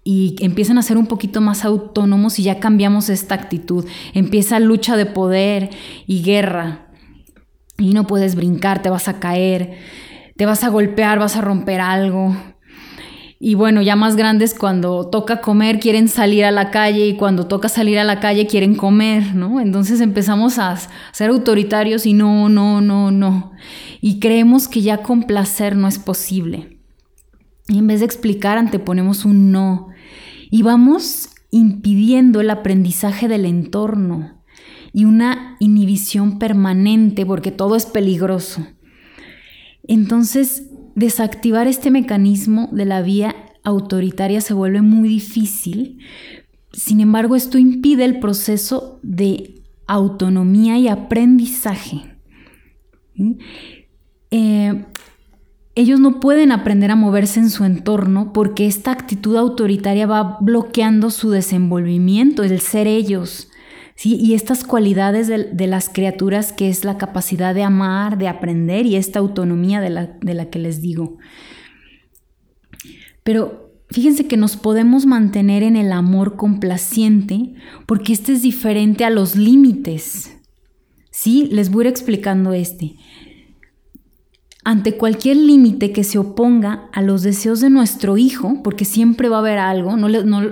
y 0.05 0.37
empiezan 0.41 0.79
a 0.79 0.83
ser 0.83 0.97
un 0.97 1.07
poquito 1.07 1.41
más 1.41 1.65
autónomos 1.65 2.39
y 2.39 2.43
ya 2.43 2.61
cambiamos 2.61 3.09
esta 3.11 3.35
actitud. 3.35 3.87
Empieza 4.15 4.59
lucha 4.59 4.97
de 4.97 5.07
poder 5.07 5.71
y 6.07 6.23
guerra 6.23 6.87
y 7.79 7.95
no 7.95 8.07
puedes 8.07 8.35
brincar, 8.35 8.83
te 8.83 8.91
vas 8.91 9.09
a 9.09 9.21
caer, 9.21 9.79
te 10.37 10.47
vas 10.47 10.65
a 10.65 10.69
golpear, 10.69 11.19
vas 11.19 11.37
a 11.37 11.41
romper 11.41 11.81
algo. 11.81 12.35
Y 13.43 13.55
bueno, 13.55 13.81
ya 13.81 13.97
más 13.97 14.17
grandes 14.17 14.53
cuando 14.53 15.07
toca 15.09 15.41
comer 15.41 15.81
quieren 15.81 16.09
salir 16.09 16.45
a 16.45 16.51
la 16.51 16.71
calle 16.71 17.07
y 17.07 17.17
cuando 17.17 17.47
toca 17.47 17.71
salir 17.71 17.99
a 17.99 18.05
la 18.05 18.21
calle 18.21 18.47
quieren 18.47 18.75
comer, 18.75 19.35
¿no? 19.35 19.63
Entonces 19.63 20.03
empezamos 20.03 20.59
a 20.59 20.77
ser 21.13 21.31
autoritarios 21.31 22.05
y 22.05 22.13
no, 22.13 22.51
no, 22.51 22.83
no, 22.83 23.11
no. 23.11 23.53
y 24.03 24.21
creemos 24.21 24.69
que 24.69 24.83
ya 24.83 24.99
complacer 24.99 25.75
no 25.75 25.89
es 25.89 25.99
posible. 25.99 26.81
Y 27.67 27.79
en 27.79 27.87
vez 27.87 28.01
de 28.01 28.07
explicar, 28.07 28.59
anteponemos 28.59 29.25
un 29.25 29.53
no 29.53 29.89
y 30.51 30.63
vamos 30.63 31.31
impidiendo 31.51 32.43
el 32.43 32.51
aprendizaje 32.51 33.27
del 33.27 33.47
entorno 33.47 34.43
y 34.93 35.07
una 35.07 35.57
inhibición 35.61 36.39
permanente 36.39 37.25
porque 37.25 37.53
todo 37.53 37.75
es 37.75 37.87
peligroso. 37.87 38.67
Entonces, 39.85 40.70
desactivar 40.95 41.67
este 41.67 41.91
mecanismo 41.91 42.69
de 42.73 42.85
la 42.85 43.03
vía 43.03 43.35
autoritaria 43.63 44.41
se 44.41 44.55
vuelve 44.55 44.83
muy 44.83 45.09
difícil. 45.09 45.99
Sin 46.73 47.01
embargo, 47.01 47.37
esto 47.37 47.59
impide 47.59 48.05
el 48.05 48.21
proceso 48.21 48.99
de 49.03 49.63
autonomía 49.87 50.79
y 50.79 50.89
aprendizaje. 50.89 52.17
Eh, 54.31 54.85
ellos 55.75 56.01
no 56.01 56.21
pueden 56.21 56.53
aprender 56.53 56.91
a 56.91 56.97
moverse 56.97 57.41
en 57.41 57.51
su 57.51 57.65
entorno 57.65 58.33
porque 58.33 58.67
esta 58.67 58.93
actitud 58.93 59.37
autoritaria 59.37 60.07
va 60.07 60.39
bloqueando 60.41 61.11
su 61.11 61.31
desenvolvimiento, 61.31 62.43
el 62.43 62.61
ser 62.61 62.87
ellos. 62.87 63.50
¿Sí? 64.01 64.17
Y 64.19 64.33
estas 64.33 64.65
cualidades 64.65 65.29
de, 65.29 65.67
las 65.67 65.91
criaturas 65.91 66.55
que 66.55 66.71
es 66.71 66.87
la 66.87 66.97
capacidad 66.97 67.55
de 67.55 67.65
amar, 67.65 68.17
de 68.17 68.29
aprender 68.29 68.87
y 68.87 68.97
esta 68.97 69.19
autonomía 69.19 69.83
de 69.83 69.91
la, 69.91 70.07
de 70.23 70.33
la 70.33 70.49
que 70.49 70.59
les 70.59 70.81
digo. 70.81 71.19
Pero 73.23 73.75
fíjense 73.91 74.27
que 74.27 74.39
nos 74.39 74.57
podemos 74.57 75.05
mantener 75.05 75.63
en 75.63 75.77
el 75.77 75.93
amor 75.93 76.37
complaciente 76.37 77.53
porque 77.87 78.15
este 78.15 78.33
es 78.33 78.41
diferente 78.41 79.05
a 79.05 79.11
los 79.11 79.37
límites. 79.37 80.35
Sí, 81.11 81.51
les 81.53 81.71
voy 81.71 81.85
a 81.85 81.89
ir 81.89 81.91
explicando 81.91 82.55
este 82.55 82.97
ante 84.65 84.97
cualquier 84.97 85.37
límite 85.37 85.93
que 85.93 86.05
se 86.05 86.17
oponga 86.17 86.89
a 86.93 87.03
los 87.03 87.23
deseos 87.23 87.61
de 87.61 87.71
nuestro 87.71 88.19
hijo, 88.19 88.63
porque 88.63 88.85
siempre 88.85 89.29
va 89.29 89.37
a 89.37 89.41
haber 89.41 89.59
algo, 89.59 89.95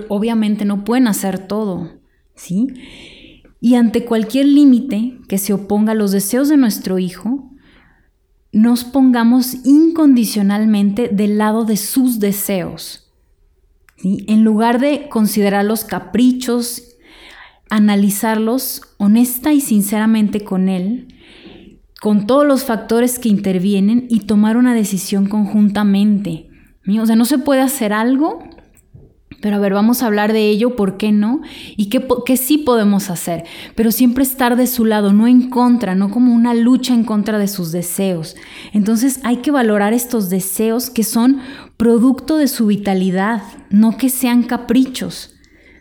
obviamente 0.07 0.65
no 0.65 0.83
pueden 0.83 1.07
hacer 1.07 1.47
todo, 1.47 1.91
¿sí? 2.35 2.67
Y 3.61 3.75
ante 3.75 4.05
cualquier 4.05 4.45
límite 4.45 5.19
que 5.27 5.37
se 5.37 5.53
oponga 5.53 5.91
a 5.91 5.95
los 5.95 6.11
deseos 6.11 6.49
de 6.49 6.57
nuestro 6.57 6.97
hijo, 6.97 7.51
nos 8.51 8.83
pongamos 8.83 9.65
incondicionalmente 9.65 11.09
del 11.09 11.37
lado 11.37 11.65
de 11.65 11.77
sus 11.77 12.19
deseos. 12.19 13.11
¿sí? 13.97 14.25
En 14.27 14.43
lugar 14.43 14.79
de 14.79 15.07
considerar 15.09 15.65
los 15.65 15.83
caprichos, 15.83 16.83
analizarlos 17.69 18.81
honesta 18.97 19.53
y 19.53 19.61
sinceramente 19.61 20.43
con 20.43 20.69
él, 20.69 21.13
con 22.01 22.25
todos 22.25 22.45
los 22.45 22.63
factores 22.63 23.19
que 23.19 23.29
intervienen 23.29 24.07
y 24.09 24.21
tomar 24.21 24.57
una 24.57 24.73
decisión 24.73 25.27
conjuntamente. 25.27 26.49
O 26.99 27.05
sea, 27.05 27.15
no 27.15 27.25
se 27.25 27.37
puede 27.37 27.61
hacer 27.61 27.93
algo, 27.93 28.39
pero 29.41 29.55
a 29.55 29.59
ver, 29.59 29.73
vamos 29.73 30.03
a 30.03 30.07
hablar 30.07 30.33
de 30.33 30.49
ello, 30.49 30.75
¿por 30.75 30.97
qué 30.97 31.11
no? 31.11 31.41
Y 31.77 31.87
qué, 31.87 32.05
qué, 32.25 32.35
sí 32.35 32.57
podemos 32.57 33.09
hacer, 33.09 33.45
pero 33.75 33.91
siempre 33.91 34.23
estar 34.23 34.55
de 34.55 34.67
su 34.67 34.85
lado, 34.85 35.13
no 35.13 35.27
en 35.27 35.49
contra, 35.49 35.95
no 35.95 36.11
como 36.11 36.33
una 36.33 36.53
lucha 36.53 36.93
en 36.93 37.03
contra 37.03 37.37
de 37.37 37.47
sus 37.47 37.71
deseos. 37.71 38.35
Entonces 38.73 39.19
hay 39.23 39.37
que 39.37 39.51
valorar 39.51 39.93
estos 39.93 40.29
deseos 40.29 40.89
que 40.89 41.03
son 41.03 41.39
producto 41.77 42.37
de 42.37 42.47
su 42.47 42.67
vitalidad, 42.67 43.41
no 43.69 43.97
que 43.97 44.09
sean 44.09 44.43
caprichos. 44.43 45.35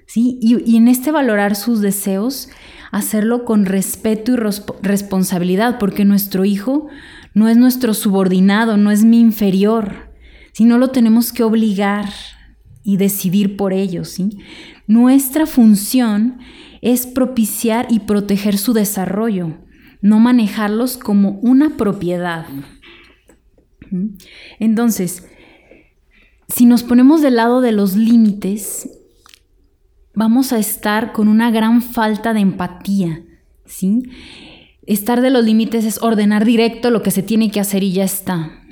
¿sí? 0.07 0.38
Y, 0.41 0.71
y 0.71 0.77
en 0.77 0.87
este 0.87 1.11
valorar 1.11 1.57
sus 1.57 1.81
deseos, 1.81 2.50
hacerlo 2.93 3.45
con 3.45 3.67
respeto 3.67 4.33
y 4.33 4.37
responsabilidad, 4.83 5.79
porque 5.79 6.05
nuestro 6.05 6.45
hijo 6.45 6.87
no 7.35 7.49
es 7.49 7.57
nuestro 7.57 7.93
subordinado, 7.93 8.77
no 8.77 8.91
es 8.91 9.05
mi 9.05 9.21
inferior, 9.21 10.12
sino 10.53 10.79
lo 10.79 10.91
tenemos 10.91 11.33
que 11.33 11.43
obligar 11.43 12.09
y 12.88 12.97
decidir 12.97 13.59
por 13.59 13.75
ello. 13.75 14.07
¿sí? 14.07 14.38
Nuestra 14.87 15.45
función 15.45 16.38
es 16.80 17.07
propiciar 17.07 17.87
y 17.90 18.00
proteger 18.00 18.57
su 18.57 18.73
desarrollo, 18.73 19.59
no 20.00 20.18
manejarlos 20.21 20.97
como 20.97 21.33
una 21.42 21.76
propiedad. 21.76 22.47
Entonces, 24.59 25.28
si 26.49 26.64
nos 26.64 26.83
ponemos 26.83 27.21
del 27.21 27.37
lado 27.37 27.61
de 27.61 27.73
los 27.73 27.95
límites, 27.95 28.88
vamos 30.14 30.54
a 30.54 30.59
estar 30.59 31.12
con 31.12 31.28
una 31.28 31.50
gran 31.50 31.83
falta 31.83 32.33
de 32.33 32.40
empatía, 32.40 33.23
¿sí? 33.66 34.02
Estar 34.87 35.21
de 35.21 35.28
los 35.28 35.45
límites 35.45 35.85
es 35.85 36.00
ordenar 36.00 36.47
directo 36.47 36.90
lo 36.90 37.02
que 37.02 37.11
se 37.11 37.23
tiene 37.23 37.50
que 37.50 37.61
hacer 37.61 37.83
y 37.83 37.92
ya 37.92 38.04
está. 38.04 38.62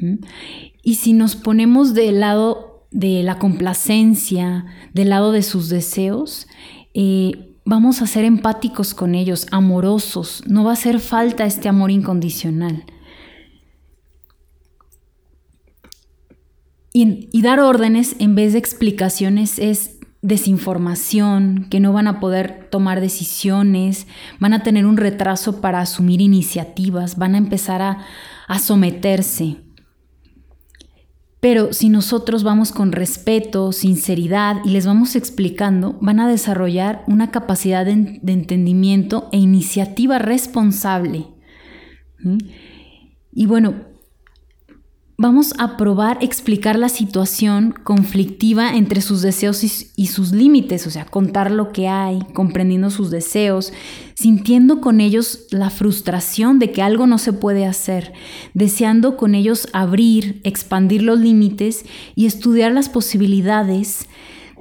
Y 0.82 0.94
si 0.94 1.12
nos 1.12 1.36
ponemos 1.36 1.92
del 1.92 2.20
lado 2.20 2.65
de 2.90 3.22
la 3.22 3.38
complacencia, 3.38 4.66
del 4.92 5.10
lado 5.10 5.32
de 5.32 5.42
sus 5.42 5.68
deseos, 5.68 6.46
eh, 6.94 7.54
vamos 7.64 8.02
a 8.02 8.06
ser 8.06 8.24
empáticos 8.24 8.94
con 8.94 9.14
ellos, 9.14 9.46
amorosos. 9.50 10.42
No 10.46 10.64
va 10.64 10.70
a 10.70 10.74
hacer 10.74 11.00
falta 11.00 11.44
este 11.44 11.68
amor 11.68 11.90
incondicional. 11.90 12.84
y 16.98 17.42
dar 17.42 17.60
órdenes 17.60 18.16
en 18.20 18.34
vez 18.34 18.54
de 18.54 18.58
explicaciones 18.58 19.58
es 19.58 19.96
desinformación, 20.26 21.68
que 21.70 21.78
no 21.78 21.92
van 21.92 22.08
a 22.08 22.18
poder 22.18 22.68
tomar 22.68 23.00
decisiones, 23.00 24.08
van 24.40 24.54
a 24.54 24.64
tener 24.64 24.84
un 24.84 24.96
retraso 24.96 25.60
para 25.60 25.80
asumir 25.80 26.20
iniciativas, 26.20 27.16
van 27.16 27.36
a 27.36 27.38
empezar 27.38 27.80
a, 27.80 28.58
someterse. 28.58 29.65
Pero 31.48 31.72
si 31.72 31.90
nosotros 31.90 32.42
vamos 32.42 32.72
con 32.72 32.90
respeto, 32.90 33.70
sinceridad 33.70 34.56
y 34.64 34.70
les 34.70 34.84
vamos 34.84 35.14
explicando, 35.14 35.96
van 36.00 36.18
a 36.18 36.28
desarrollar 36.28 37.04
una 37.06 37.30
capacidad 37.30 37.86
de, 37.86 37.92
entendimiento 37.92 39.28
e 39.30 39.38
iniciativa 39.38 40.18
responsable. 40.18 41.28
Y 43.32 43.46
bueno, 43.46 43.76
vamos 45.18 45.54
a 45.58 45.76
probar 45.76 46.18
explicar 46.20 46.78
la 46.78 46.88
situación 46.88 47.74
conflictiva 47.82 48.76
entre 48.76 49.00
sus 49.00 49.22
deseos 49.22 49.64
y, 49.96 50.06
sus 50.06 50.32
límites, 50.32 50.86
o 50.86 50.90
sea, 50.90 51.06
contar 51.06 51.50
lo 51.50 51.72
que 51.72 51.88
hay, 51.88 52.18
comprendiendo 52.34 52.90
sus 52.90 53.10
deseos, 53.10 53.72
sintiendo 54.14 54.80
con 54.80 55.00
ellos 55.00 55.46
la 55.50 55.70
frustración 55.70 56.58
de 56.58 56.70
que 56.70 56.82
algo 56.82 57.06
no 57.06 57.18
se 57.18 57.32
puede 57.32 57.64
hacer, 57.64 58.12
deseando 58.52 59.16
con 59.16 59.34
ellos 59.34 59.68
abrir, 59.72 60.40
expandir 60.44 61.02
los 61.02 61.18
límites 61.18 61.86
y 62.14 62.26
estudiar 62.26 62.72
las 62.72 62.88
posibilidades 62.88 64.06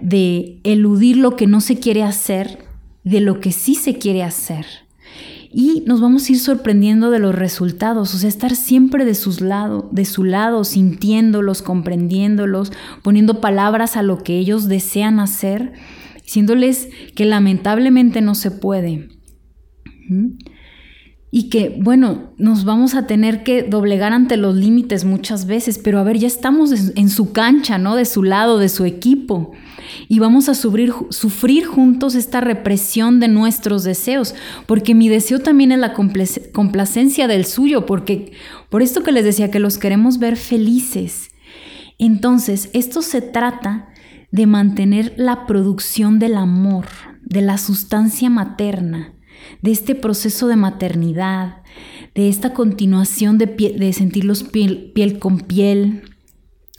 de 0.01 0.59
eludir 0.63 1.17
lo 1.17 1.35
que 1.35 1.47
no 1.47 1.61
se 1.61 1.79
quiere 1.79 2.03
hacer 2.03 2.65
de 3.03 3.21
lo 3.21 3.39
que 3.39 3.51
sí 3.51 3.75
se 3.75 3.97
quiere 3.97 4.23
hacer 4.23 4.84
y 5.57 5.83
nos 5.85 6.01
vamos 6.01 6.27
a 6.27 6.33
ir 6.33 6.39
sorprendiendo 6.39 7.11
de 7.11 7.19
los 7.19 7.33
resultados, 7.33 8.13
o 8.13 8.17
sea, 8.17 8.27
estar 8.27 8.57
siempre 8.57 9.05
de, 9.05 9.15
sus 9.15 9.39
lado, 9.39 9.87
de 9.93 10.03
su 10.03 10.25
lado, 10.25 10.65
sintiéndolos, 10.65 11.61
comprendiéndolos, 11.61 12.73
poniendo 13.01 13.39
palabras 13.39 13.95
a 13.95 14.03
lo 14.03 14.21
que 14.21 14.37
ellos 14.37 14.67
desean 14.67 15.21
hacer, 15.21 15.71
diciéndoles 16.21 16.89
que 17.15 17.23
lamentablemente 17.23 18.19
no 18.19 18.35
se 18.35 18.51
puede. 18.51 19.07
Y 21.31 21.47
que, 21.47 21.79
bueno, 21.81 22.33
nos 22.37 22.65
vamos 22.65 22.93
a 22.93 23.07
tener 23.07 23.43
que 23.43 23.63
doblegar 23.63 24.11
ante 24.11 24.35
los 24.35 24.57
límites 24.57 25.05
muchas 25.05 25.45
veces, 25.45 25.79
pero 25.81 25.99
a 25.99 26.03
ver, 26.03 26.17
ya 26.17 26.27
estamos 26.27 26.91
en 26.97 27.07
su 27.07 27.31
cancha, 27.31 27.77
¿no? 27.77 27.95
De 27.95 28.03
su 28.03 28.23
lado, 28.23 28.57
de 28.57 28.67
su 28.67 28.83
equipo 28.83 29.53
y 30.07 30.19
vamos 30.19 30.49
a 30.49 30.55
sufrir, 30.55 30.93
sufrir 31.09 31.65
juntos 31.65 32.15
esta 32.15 32.41
represión 32.41 33.19
de 33.19 33.27
nuestros 33.27 33.83
deseos, 33.83 34.35
porque 34.65 34.95
mi 34.95 35.09
deseo 35.09 35.39
también 35.39 35.71
es 35.71 35.79
la 35.79 35.93
complacencia 35.93 37.27
del 37.27 37.45
suyo, 37.45 37.85
porque 37.85 38.33
por 38.69 38.81
esto 38.81 39.03
que 39.03 39.11
les 39.11 39.23
decía 39.23 39.51
que 39.51 39.59
los 39.59 39.77
queremos 39.77 40.19
ver 40.19 40.37
felices. 40.37 41.29
Entonces, 41.97 42.69
esto 42.73 43.01
se 43.01 43.21
trata 43.21 43.89
de 44.31 44.47
mantener 44.47 45.13
la 45.17 45.45
producción 45.45 46.19
del 46.19 46.35
amor, 46.35 46.87
de 47.21 47.41
la 47.41 47.57
sustancia 47.57 48.29
materna, 48.29 49.13
de 49.61 49.71
este 49.71 49.95
proceso 49.95 50.47
de 50.47 50.55
maternidad, 50.55 51.63
de 52.13 52.29
esta 52.29 52.53
continuación 52.53 53.37
de, 53.37 53.93
sentirlos 53.93 54.43
piel, 54.43 54.91
piel 54.93 55.19
con 55.19 55.39
piel, 55.39 56.14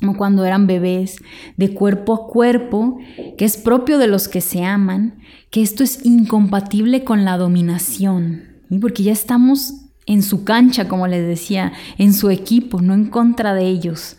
como 0.00 0.16
cuando 0.16 0.44
eran 0.44 0.66
bebés, 0.66 1.16
de 1.56 1.72
cuerpo 1.72 2.14
a 2.14 2.26
cuerpo, 2.28 2.98
que 3.38 3.44
es 3.44 3.56
propio 3.56 3.98
de 3.98 4.08
los 4.08 4.28
que 4.28 4.40
se 4.40 4.62
aman, 4.62 5.20
que 5.50 5.62
esto 5.62 5.82
es 5.82 6.04
incompatible 6.04 7.04
con 7.04 7.24
la 7.24 7.38
dominación, 7.38 8.62
porque 8.80 9.02
ya 9.02 9.12
estamos 9.12 9.86
en 10.06 10.22
su 10.22 10.44
cancha, 10.44 10.86
como 10.88 11.06
les 11.06 11.26
decía, 11.26 11.72
en 11.98 12.12
su 12.12 12.30
equipo, 12.30 12.80
no 12.80 12.94
en 12.94 13.06
contra 13.06 13.54
de 13.54 13.66
ellos. 13.66 14.18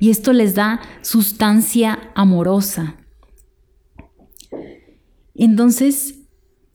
Y 0.00 0.10
esto 0.10 0.32
les 0.32 0.54
da 0.54 0.80
sustancia 1.02 2.10
amorosa. 2.14 2.96
Entonces, 5.34 6.25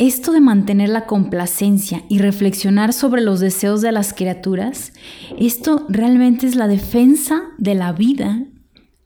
esto 0.02 0.32
de 0.32 0.42
mantener 0.42 0.90
la 0.90 1.06
complacencia 1.06 2.04
y 2.10 2.18
reflexionar 2.18 2.92
sobre 2.92 3.22
los 3.22 3.40
deseos 3.40 3.82
de 3.82 3.92
las 3.92 4.14
criaturas, 4.14 4.94
esto 5.38 5.86
realmente 5.90 6.48
es 6.48 6.56
la 6.56 6.68
defensa 6.68 7.44
de 7.60 7.76
la 7.76 7.94
vida 7.94 8.48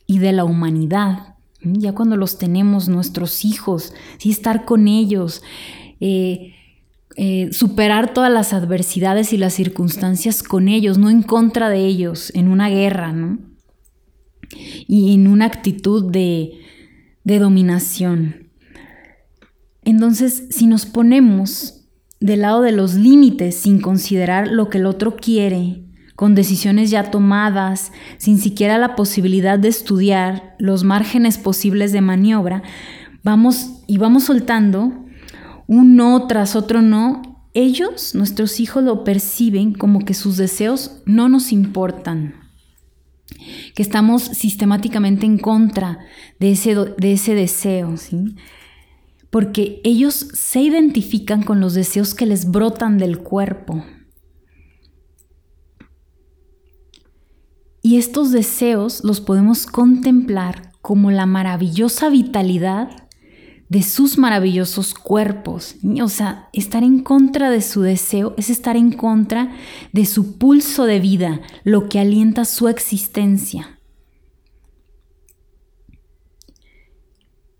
y 0.07 0.19
de 0.19 0.31
la 0.31 0.45
humanidad. 0.45 1.35
Ya 1.61 1.93
cuando 1.93 2.15
los 2.15 2.37
tenemos, 2.37 2.87
nuestros 2.87 3.43
hijos, 3.43 3.93
¿sí? 4.19 4.29
estar 4.29 4.63
con 4.63 4.87
ellos, 4.87 5.43
eh, 5.99 6.53
eh, 7.17 7.49
superar 7.51 8.13
todas 8.13 8.31
las 8.31 8.53
adversidades 8.53 9.33
y 9.33 9.37
las 9.37 9.53
circunstancias 9.53 10.43
con 10.43 10.69
ellos, 10.69 10.97
no 10.97 11.09
en 11.09 11.23
contra 11.23 11.67
de 11.67 11.85
ellos, 11.85 12.31
en 12.35 12.47
una 12.47 12.69
guerra, 12.69 13.11
¿no? 13.11 13.39
Y 14.87 15.13
en 15.13 15.27
una 15.27 15.43
actitud 15.43 16.09
de 16.09 16.61
dominación. 17.25 18.44
Entonces, 19.85 20.47
si 20.49 20.67
nos 20.67 20.85
ponemos 20.85 21.87
del 22.19 22.41
lado 22.41 22.61
de 22.61 22.71
los 22.71 22.95
límites 22.95 23.55
sin 23.55 23.79
considerar 23.79 24.47
lo 24.47 24.69
que 24.69 24.79
el 24.79 24.87
otro 24.87 25.15
quiere, 25.15 25.83
con 26.15 26.33
decisiones 26.33 26.89
ya 26.89 27.11
tomadas, 27.11 27.91
sin 28.17 28.39
siquiera 28.39 28.77
la 28.77 28.95
posibilidad 28.95 29.59
de 29.59 29.67
estudiar 29.67 30.55
los 30.59 30.83
márgenes 30.83 31.37
posibles 31.37 31.91
de 31.91 32.01
maniobra, 32.01 32.63
vamos 33.23 33.83
y 33.85 33.97
vamos 33.97 34.23
soltando 34.23 35.05
un 35.67 35.95
no 35.95 36.27
tras 36.27 36.55
otro 36.55 36.81
no, 36.81 37.21
ellos, 37.53 38.15
nuestros 38.15 38.59
hijos, 38.59 38.83
lo 38.83 39.03
perciben 39.03 39.73
como 39.73 40.03
que 40.03 40.13
sus 40.13 40.37
deseos 40.37 41.01
no 41.05 41.29
nos 41.29 41.51
importan, 41.51 42.35
que 43.73 43.83
estamos 43.83 44.23
sistemáticamente 44.23 45.25
en 45.25 45.37
contra 45.37 45.99
de 46.39 46.51
ese, 46.51 46.75
de 46.75 47.13
ese 47.13 47.35
deseo, 47.35 47.97
¿sí? 47.97 48.35
Porque 49.35 49.81
ellos 49.83 50.29
se 50.31 50.61
identifican 50.61 51.43
con 51.43 51.59
los 51.59 51.73
deseos 51.73 52.15
que 52.15 52.25
les 52.25 52.49
brotan 52.49 52.97
del 52.97 53.19
cuerpo. 53.19 53.83
Y 57.81 57.97
estos 57.97 58.31
deseos 58.31 59.03
los 59.03 59.19
podemos 59.19 59.65
contemplar 59.65 60.71
como 60.81 61.11
la 61.11 61.25
maravillosa 61.25 62.07
vitalidad 62.07 63.09
de 63.67 63.83
sus 63.83 64.17
maravillosos 64.17 64.93
cuerpos. 64.93 65.75
O 66.01 66.07
sea, 66.07 66.47
estar 66.53 66.85
en 66.85 67.03
contra 67.03 67.49
de 67.49 67.61
su 67.61 67.81
deseo 67.81 68.35
es 68.37 68.49
estar 68.49 68.77
en 68.77 68.93
contra 68.93 69.53
de 69.91 70.05
su 70.05 70.37
pulso 70.37 70.85
de 70.85 71.01
vida, 71.01 71.41
lo 71.65 71.89
que 71.89 71.99
alienta 71.99 72.45
su 72.45 72.69
existencia. 72.69 73.81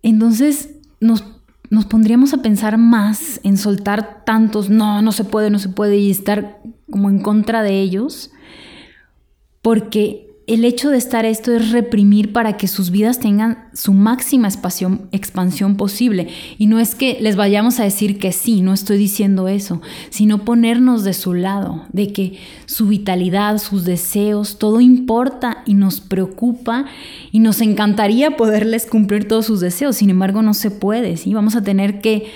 Entonces 0.01 0.69
nos 1.01 1.34
nos 1.69 1.85
pondríamos 1.85 2.33
a 2.33 2.41
pensar 2.41 2.77
más 2.77 3.39
en 3.43 3.57
soltar 3.57 4.23
tantos, 4.25 4.69
no, 4.69 5.01
no 5.01 5.11
se 5.11 5.23
puede, 5.23 5.49
no 5.49 5.59
se 5.59 5.69
puede, 5.69 5.97
y 5.97 6.11
estar 6.11 6.61
como 6.89 7.09
en 7.09 7.19
contra 7.19 7.63
de 7.63 7.79
ellos, 7.79 8.31
porque 9.61 10.34
el 10.47 10.63
hecho 10.63 10.91
de 10.91 10.97
estar 10.97 11.25
esto 11.25 11.51
es 11.53 11.71
reprimir 11.71 12.31
para 12.31 12.55
que 12.55 12.67
sus 12.67 12.91
vidas 12.91 13.19
tengan 13.19 13.67
su 13.73 13.93
máxima 13.93 14.47
expansión 15.11 15.75
posible. 15.75 16.27
Y 16.59 16.67
no 16.67 16.79
es 16.79 16.93
que 16.93 17.17
les 17.19 17.35
vayamos 17.35 17.79
a 17.79 17.83
decir 17.83 18.19
que 18.19 18.31
sí, 18.31 18.61
no 18.61 18.71
estoy 18.71 18.97
diciendo 18.97 19.47
eso, 19.47 19.81
sino 20.09 20.45
ponernos 20.45 21.03
de 21.03 21.13
su 21.13 21.33
lado, 21.33 21.85
de 21.91 22.13
que 22.13 22.37
su 22.67 22.87
vitalidad, 22.87 23.57
sus 23.57 23.85
deseos, 23.85 24.59
todo 24.59 24.81
importa 24.81 25.63
y 25.65 25.73
nos 25.73 25.99
preocupa 25.99 26.85
y 27.31 27.39
nos 27.39 27.61
encantaría 27.61 28.37
poderles 28.37 28.85
cumplir 28.85 29.27
todos 29.27 29.47
sus 29.47 29.61
deseos. 29.61 29.95
Sin 29.95 30.11
embargo, 30.11 30.43
no 30.43 30.53
se 30.53 30.69
puede, 30.69 31.17
¿sí? 31.17 31.33
Vamos 31.33 31.55
a 31.55 31.63
tener 31.63 32.01
que, 32.01 32.31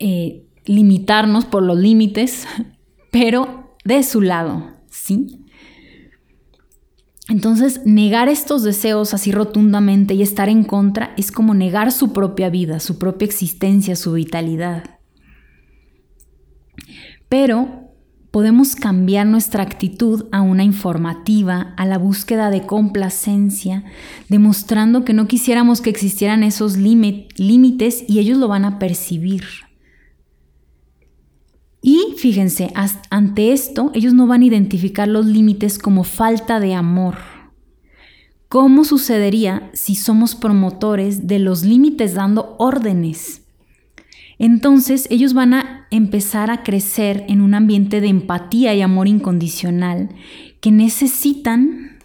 eh, 0.00 0.44
limitarnos 0.64 1.44
por 1.44 1.62
los 1.62 1.78
límites, 1.78 2.46
pero 3.12 3.76
de 3.84 4.02
su 4.02 4.20
lado, 4.20 4.64
¿sí? 4.90 5.47
Entonces, 7.28 7.82
negar 7.84 8.28
estos 8.28 8.62
deseos 8.62 9.12
así 9.12 9.32
rotundamente 9.32 10.14
y 10.14 10.22
estar 10.22 10.48
en 10.48 10.64
contra 10.64 11.12
es 11.18 11.30
como 11.30 11.52
negar 11.52 11.92
su 11.92 12.14
propia 12.14 12.48
vida, 12.48 12.80
su 12.80 12.98
propia 12.98 13.26
existencia, 13.26 13.96
su 13.96 14.14
vitalidad. 14.14 14.98
Pero 17.28 17.92
podemos 18.30 18.76
cambiar 18.76 19.26
nuestra 19.26 19.62
actitud 19.62 20.26
a 20.32 20.40
una 20.40 20.64
informativa, 20.64 21.74
a 21.76 21.84
la 21.84 21.98
búsqueda 21.98 22.50
de 22.50 22.62
complacencia, 22.62 23.84
demostrando 24.30 25.04
que 25.04 25.12
no 25.12 25.28
quisiéramos 25.28 25.82
que 25.82 25.90
existieran 25.90 26.42
esos 26.42 26.78
límites 26.78 28.04
y 28.08 28.20
ellos 28.20 28.38
lo 28.38 28.48
van 28.48 28.64
a 28.64 28.78
percibir. 28.78 29.44
Y 31.80 32.14
fíjense, 32.16 32.72
ante 33.10 33.52
esto, 33.52 33.90
ellos 33.94 34.12
no 34.12 34.26
van 34.26 34.42
a 34.42 34.46
identificar 34.46 35.06
los 35.08 35.26
límites 35.26 35.78
como 35.78 36.04
falta 36.04 36.60
de 36.60 36.74
amor. 36.74 37.16
¿Cómo 38.48 38.84
sucedería 38.84 39.70
si 39.74 39.94
somos 39.94 40.34
promotores 40.34 41.26
de 41.26 41.38
los 41.38 41.64
límites 41.64 42.14
dando 42.14 42.56
órdenes? 42.58 43.42
Entonces 44.38 45.06
ellos 45.10 45.34
van 45.34 45.52
a 45.54 45.86
empezar 45.90 46.50
a 46.50 46.62
crecer 46.62 47.24
en 47.28 47.40
un 47.40 47.54
ambiente 47.54 48.00
de 48.00 48.08
empatía 48.08 48.74
y 48.74 48.82
amor 48.82 49.08
incondicional 49.08 50.10
que 50.60 50.70
necesitan 50.70 51.98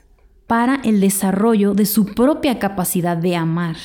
para 0.48 0.76
el 0.84 1.00
desarrollo 1.00 1.74
de 1.74 1.86
su 1.86 2.06
propia 2.06 2.60
capacidad 2.60 3.18
de 3.18 3.36
amar. 3.36 3.78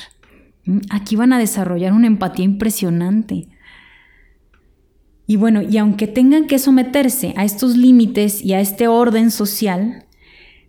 Aquí 0.89 1.15
van 1.15 1.33
a 1.33 1.39
desarrollar 1.39 1.93
una 1.93 2.07
empatía 2.07 2.45
impresionante. 2.45 3.47
Y 5.29 5.35
bueno, 5.35 5.61
y 5.61 5.77
aunque 5.77 6.07
tengan 6.07 6.47
que 6.47 6.57
someterse 6.57 7.35
a 7.37 7.45
estos 7.45 7.77
límites 7.77 8.43
y 8.43 8.53
a 8.53 8.61
este 8.61 8.87
orden 8.87 9.29
social, 9.29 10.07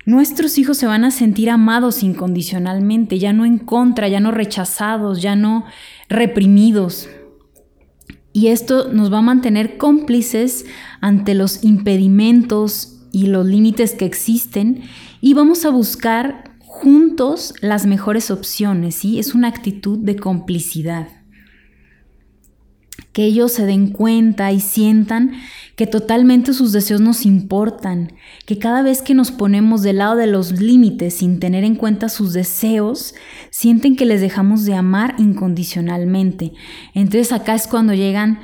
nuestros 0.04 0.58
hijos 0.58 0.76
se 0.76 0.84
van 0.84 1.02
a 1.04 1.10
sentir 1.10 1.48
amados 1.48 2.02
incondicionalmente, 2.02 3.18
ya 3.18 3.32
no 3.32 3.46
en 3.46 3.56
contra, 3.56 4.06
ya 4.08 4.20
no 4.20 4.32
rechazados, 4.32 5.22
ya 5.22 5.34
no 5.34 5.64
reprimidos. 6.10 7.08
Y 8.34 8.48
esto 8.48 8.92
nos 8.92 9.10
va 9.10 9.20
a 9.20 9.22
mantener 9.22 9.78
cómplices 9.78 10.66
ante 11.00 11.32
los 11.34 11.64
impedimentos 11.64 13.00
y 13.12 13.28
los 13.28 13.46
límites 13.46 13.94
que 13.94 14.04
existen 14.04 14.82
y 15.22 15.32
vamos 15.32 15.64
a 15.64 15.70
buscar 15.70 16.50
juntos 16.58 17.54
las 17.62 17.86
mejores 17.86 18.30
opciones, 18.30 18.96
¿sí? 18.96 19.18
Es 19.18 19.34
una 19.34 19.48
actitud 19.48 19.98
de 20.00 20.16
complicidad 20.16 21.19
que 23.20 23.26
ellos 23.26 23.52
se 23.52 23.66
den 23.66 23.88
cuenta 23.88 24.50
y 24.50 24.60
sientan 24.60 25.32
que 25.76 25.86
totalmente 25.86 26.54
sus 26.54 26.72
deseos 26.72 27.02
nos 27.02 27.26
importan, 27.26 28.14
que 28.46 28.58
cada 28.58 28.80
vez 28.80 29.02
que 29.02 29.12
nos 29.12 29.30
ponemos 29.30 29.82
del 29.82 29.98
lado 29.98 30.16
de 30.16 30.26
los 30.26 30.58
límites 30.58 31.18
sin 31.18 31.38
tener 31.38 31.62
en 31.62 31.74
cuenta 31.74 32.08
sus 32.08 32.32
deseos, 32.32 33.14
sienten 33.50 33.94
que 33.94 34.06
les 34.06 34.22
dejamos 34.22 34.64
de 34.64 34.72
amar 34.72 35.16
incondicionalmente. 35.18 36.54
Entonces 36.94 37.30
acá 37.30 37.54
es 37.54 37.66
cuando 37.66 37.92
llegan 37.92 38.40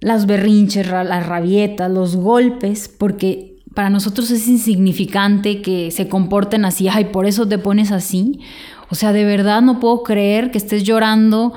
las 0.00 0.24
berrinches, 0.24 0.88
las 0.88 1.26
rabietas, 1.26 1.90
los 1.90 2.16
golpes, 2.16 2.88
porque 2.88 3.58
para 3.74 3.90
nosotros 3.90 4.30
es 4.30 4.48
insignificante 4.48 5.60
que 5.60 5.90
se 5.90 6.08
comporten 6.08 6.64
así, 6.64 6.88
ay, 6.88 7.04
por 7.12 7.26
eso 7.26 7.46
te 7.46 7.58
pones 7.58 7.92
así. 7.92 8.40
O 8.88 8.94
sea, 8.94 9.12
de 9.12 9.26
verdad 9.26 9.60
no 9.60 9.78
puedo 9.78 10.02
creer 10.02 10.50
que 10.50 10.56
estés 10.56 10.84
llorando 10.84 11.52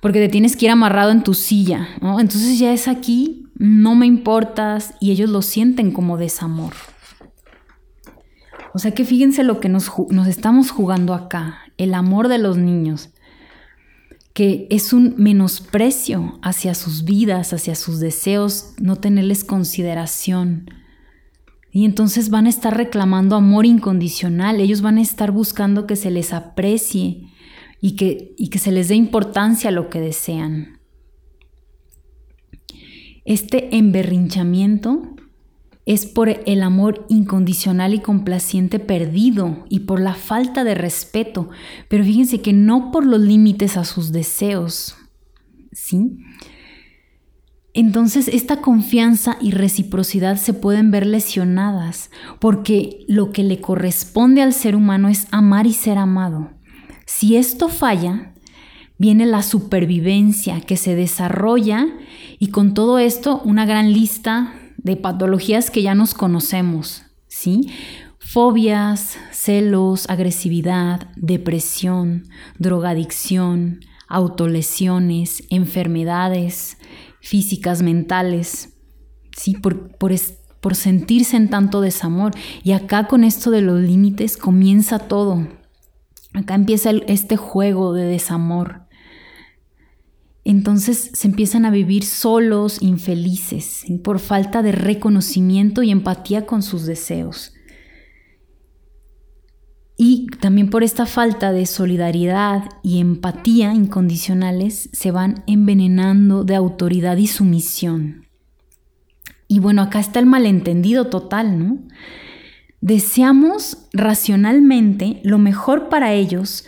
porque 0.00 0.18
te 0.18 0.28
tienes 0.28 0.56
que 0.56 0.66
ir 0.66 0.70
amarrado 0.70 1.10
en 1.10 1.22
tu 1.22 1.34
silla, 1.34 1.88
¿no? 2.00 2.20
Entonces 2.20 2.58
ya 2.58 2.72
es 2.72 2.88
aquí, 2.88 3.46
no 3.54 3.94
me 3.94 4.06
importas 4.06 4.94
y 5.00 5.10
ellos 5.10 5.28
lo 5.30 5.42
sienten 5.42 5.92
como 5.92 6.16
desamor. 6.16 6.72
O 8.72 8.78
sea 8.78 8.92
que 8.92 9.04
fíjense 9.04 9.42
lo 9.42 9.60
que 9.60 9.68
nos, 9.68 9.90
nos 10.10 10.26
estamos 10.26 10.70
jugando 10.70 11.12
acá, 11.12 11.58
el 11.76 11.92
amor 11.94 12.28
de 12.28 12.38
los 12.38 12.56
niños, 12.56 13.10
que 14.32 14.66
es 14.70 14.92
un 14.92 15.14
menosprecio 15.18 16.38
hacia 16.42 16.74
sus 16.74 17.04
vidas, 17.04 17.52
hacia 17.52 17.74
sus 17.74 17.98
deseos, 17.98 18.74
no 18.78 18.96
tenerles 18.96 19.44
consideración. 19.44 20.70
Y 21.72 21.84
entonces 21.84 22.30
van 22.30 22.46
a 22.46 22.50
estar 22.50 22.76
reclamando 22.76 23.36
amor 23.36 23.66
incondicional, 23.66 24.60
ellos 24.60 24.82
van 24.82 24.98
a 24.98 25.02
estar 25.02 25.32
buscando 25.32 25.86
que 25.86 25.96
se 25.96 26.10
les 26.10 26.32
aprecie, 26.32 27.29
y 27.80 27.96
que, 27.96 28.34
y 28.36 28.48
que 28.48 28.58
se 28.58 28.72
les 28.72 28.88
dé 28.88 28.94
importancia 28.94 29.70
a 29.70 29.72
lo 29.72 29.88
que 29.88 30.00
desean. 30.00 30.80
Este 33.24 33.76
emberrinchamiento 33.76 35.02
es 35.86 36.06
por 36.06 36.28
el 36.28 36.62
amor 36.62 37.06
incondicional 37.08 37.94
y 37.94 38.00
complaciente 38.00 38.78
perdido 38.78 39.64
y 39.68 39.80
por 39.80 40.00
la 40.00 40.14
falta 40.14 40.62
de 40.64 40.74
respeto, 40.74 41.48
pero 41.88 42.04
fíjense 42.04 42.40
que 42.40 42.52
no 42.52 42.90
por 42.90 43.04
los 43.06 43.20
límites 43.20 43.76
a 43.76 43.84
sus 43.84 44.12
deseos, 44.12 44.96
¿sí? 45.72 46.18
Entonces 47.72 48.28
esta 48.28 48.60
confianza 48.60 49.36
y 49.40 49.52
reciprocidad 49.52 50.36
se 50.36 50.54
pueden 50.54 50.90
ver 50.90 51.06
lesionadas 51.06 52.10
porque 52.40 53.04
lo 53.08 53.30
que 53.32 53.44
le 53.44 53.60
corresponde 53.60 54.42
al 54.42 54.52
ser 54.52 54.74
humano 54.74 55.08
es 55.08 55.28
amar 55.30 55.66
y 55.66 55.72
ser 55.72 55.98
amado. 55.98 56.50
Si 57.12 57.36
esto 57.36 57.68
falla, 57.68 58.32
viene 58.96 59.26
la 59.26 59.42
supervivencia 59.42 60.60
que 60.60 60.76
se 60.76 60.94
desarrolla 60.94 61.88
y 62.38 62.46
con 62.50 62.72
todo 62.72 63.00
esto 63.00 63.42
una 63.44 63.66
gran 63.66 63.92
lista 63.92 64.54
de 64.78 64.96
patologías 64.96 65.72
que 65.72 65.82
ya 65.82 65.96
nos 65.96 66.14
conocemos, 66.14 67.02
¿sí? 67.26 67.68
Fobias, 68.20 69.18
celos, 69.32 70.08
agresividad, 70.08 71.08
depresión, 71.16 72.28
drogadicción, 72.58 73.80
autolesiones, 74.06 75.42
enfermedades 75.50 76.78
físicas, 77.20 77.82
mentales, 77.82 78.78
¿sí? 79.36 79.54
Por, 79.56 79.96
por, 79.98 80.12
por 80.60 80.74
sentirse 80.76 81.36
en 81.36 81.50
tanto 81.50 81.80
desamor. 81.80 82.32
Y 82.62 82.70
acá 82.70 83.08
con 83.08 83.24
esto 83.24 83.50
de 83.50 83.62
los 83.62 83.80
límites 83.80 84.36
comienza 84.36 85.00
todo. 85.00 85.59
Acá 86.32 86.54
empieza 86.54 86.90
este 86.90 87.36
juego 87.36 87.92
de 87.92 88.04
desamor. 88.04 88.86
Entonces 90.44 91.10
se 91.12 91.28
empiezan 91.28 91.64
a 91.64 91.70
vivir 91.70 92.04
solos, 92.04 92.80
infelices, 92.80 93.84
por 94.02 94.18
falta 94.18 94.62
de 94.62 94.72
reconocimiento 94.72 95.82
y 95.82 95.90
empatía 95.90 96.46
con 96.46 96.62
sus 96.62 96.86
deseos. 96.86 97.52
Y 99.96 100.28
también 100.40 100.70
por 100.70 100.82
esta 100.82 101.04
falta 101.04 101.52
de 101.52 101.66
solidaridad 101.66 102.64
y 102.82 103.00
empatía 103.00 103.74
incondicionales 103.74 104.88
se 104.94 105.10
van 105.10 105.44
envenenando 105.46 106.42
de 106.42 106.54
autoridad 106.54 107.18
y 107.18 107.26
sumisión. 107.26 108.26
Y 109.46 109.58
bueno, 109.58 109.82
acá 109.82 110.00
está 110.00 110.18
el 110.18 110.24
malentendido 110.24 111.08
total, 111.08 111.58
¿no? 111.58 111.78
Deseamos 112.80 113.88
racionalmente 113.92 115.20
lo 115.22 115.38
mejor 115.38 115.90
para 115.90 116.14
ellos, 116.14 116.64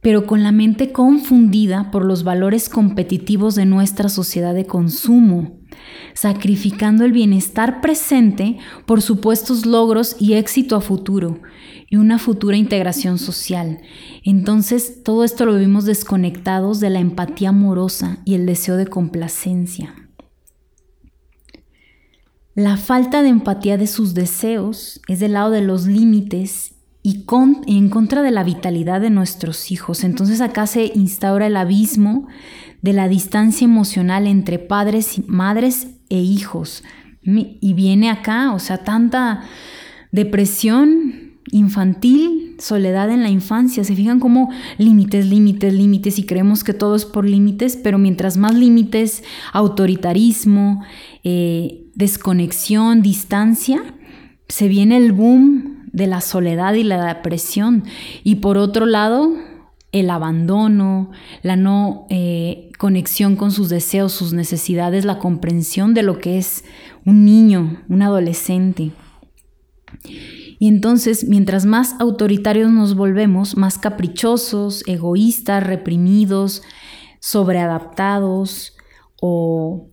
pero 0.00 0.24
con 0.24 0.44
la 0.44 0.52
mente 0.52 0.92
confundida 0.92 1.90
por 1.90 2.04
los 2.04 2.22
valores 2.22 2.68
competitivos 2.68 3.56
de 3.56 3.66
nuestra 3.66 4.08
sociedad 4.08 4.54
de 4.54 4.66
consumo, 4.66 5.58
sacrificando 6.14 7.04
el 7.04 7.12
bienestar 7.12 7.80
presente 7.80 8.58
por 8.86 9.02
supuestos 9.02 9.66
logros 9.66 10.14
y 10.20 10.34
éxito 10.34 10.76
a 10.76 10.80
futuro 10.80 11.40
y 11.90 11.96
una 11.96 12.20
futura 12.20 12.56
integración 12.56 13.18
social. 13.18 13.80
Entonces, 14.22 15.02
todo 15.02 15.24
esto 15.24 15.44
lo 15.44 15.56
vimos 15.56 15.84
desconectados 15.84 16.78
de 16.78 16.90
la 16.90 17.00
empatía 17.00 17.48
amorosa 17.48 18.18
y 18.24 18.34
el 18.34 18.46
deseo 18.46 18.76
de 18.76 18.86
complacencia. 18.86 20.07
La 22.58 22.76
falta 22.76 23.22
de 23.22 23.28
empatía 23.28 23.78
de 23.78 23.86
sus 23.86 24.14
deseos 24.14 25.00
es 25.06 25.20
del 25.20 25.34
lado 25.34 25.52
de 25.52 25.62
los 25.62 25.86
límites 25.86 26.74
y 27.04 27.24
en 27.68 27.88
contra 27.88 28.22
de 28.22 28.32
la 28.32 28.42
vitalidad 28.42 29.00
de 29.00 29.10
nuestros 29.10 29.70
hijos. 29.70 30.02
Entonces 30.02 30.40
acá 30.40 30.66
se 30.66 30.90
instaura 30.96 31.46
el 31.46 31.56
abismo 31.56 32.26
de 32.82 32.94
la 32.94 33.06
distancia 33.06 33.64
emocional 33.64 34.26
entre 34.26 34.58
padres, 34.58 35.20
madres 35.28 35.86
e 36.08 36.16
hijos. 36.16 36.82
Y 37.22 37.74
viene 37.74 38.10
acá, 38.10 38.52
o 38.52 38.58
sea, 38.58 38.78
tanta 38.78 39.44
depresión 40.10 41.38
infantil, 41.52 42.56
soledad 42.58 43.08
en 43.10 43.22
la 43.22 43.30
infancia. 43.30 43.84
Se 43.84 43.94
fijan 43.94 44.18
como 44.18 44.50
límites, 44.78 45.28
límites, 45.28 45.72
límites 45.72 46.18
y 46.18 46.24
creemos 46.24 46.64
que 46.64 46.74
todo 46.74 46.96
es 46.96 47.04
por 47.04 47.24
límites, 47.24 47.76
pero 47.76 47.98
mientras 47.98 48.36
más 48.36 48.56
límites, 48.56 49.22
autoritarismo, 49.52 50.82
eh, 51.22 51.84
desconexión, 51.98 53.02
distancia, 53.02 53.82
se 54.48 54.68
viene 54.68 54.96
el 54.96 55.12
boom 55.12 55.90
de 55.92 56.06
la 56.06 56.20
soledad 56.20 56.74
y 56.74 56.84
la 56.84 57.04
depresión. 57.04 57.84
Y 58.22 58.36
por 58.36 58.56
otro 58.56 58.86
lado, 58.86 59.34
el 59.90 60.08
abandono, 60.08 61.10
la 61.42 61.56
no 61.56 62.06
eh, 62.08 62.70
conexión 62.78 63.34
con 63.34 63.50
sus 63.50 63.68
deseos, 63.68 64.12
sus 64.12 64.32
necesidades, 64.32 65.04
la 65.04 65.18
comprensión 65.18 65.92
de 65.92 66.04
lo 66.04 66.18
que 66.18 66.38
es 66.38 66.64
un 67.04 67.24
niño, 67.24 67.82
un 67.88 68.02
adolescente. 68.02 68.92
Y 70.60 70.68
entonces, 70.68 71.26
mientras 71.28 71.66
más 71.66 71.96
autoritarios 71.98 72.70
nos 72.70 72.94
volvemos, 72.94 73.56
más 73.56 73.76
caprichosos, 73.76 74.84
egoístas, 74.86 75.64
reprimidos, 75.64 76.62
sobreadaptados 77.20 78.76
o 79.20 79.88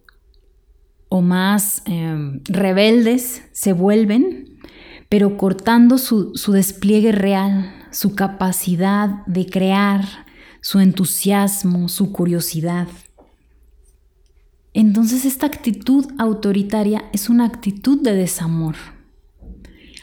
o 1.16 1.22
más 1.22 1.82
em, 1.86 2.42
rebeldes 2.46 3.44
se 3.54 3.74
vuelven, 3.74 4.60
pero 5.10 5.38
cortando 5.38 5.98
su, 5.98 6.36
su 6.36 6.52
despliegue 6.52 7.12
real, 7.12 7.74
su 7.92 8.16
capacidad 8.16 9.26
de 9.26 9.46
crear, 9.46 10.06
su 10.62 10.80
entusiasmo, 10.80 11.88
su 11.90 12.12
curiosidad. 12.12 12.88
Entonces 14.74 15.24
esta 15.24 15.46
actitud 15.46 16.06
autoritaria 16.18 17.06
es 17.14 17.30
una 17.30 17.46
actitud 17.46 18.02
de 18.02 18.14
desamor. 18.14 18.76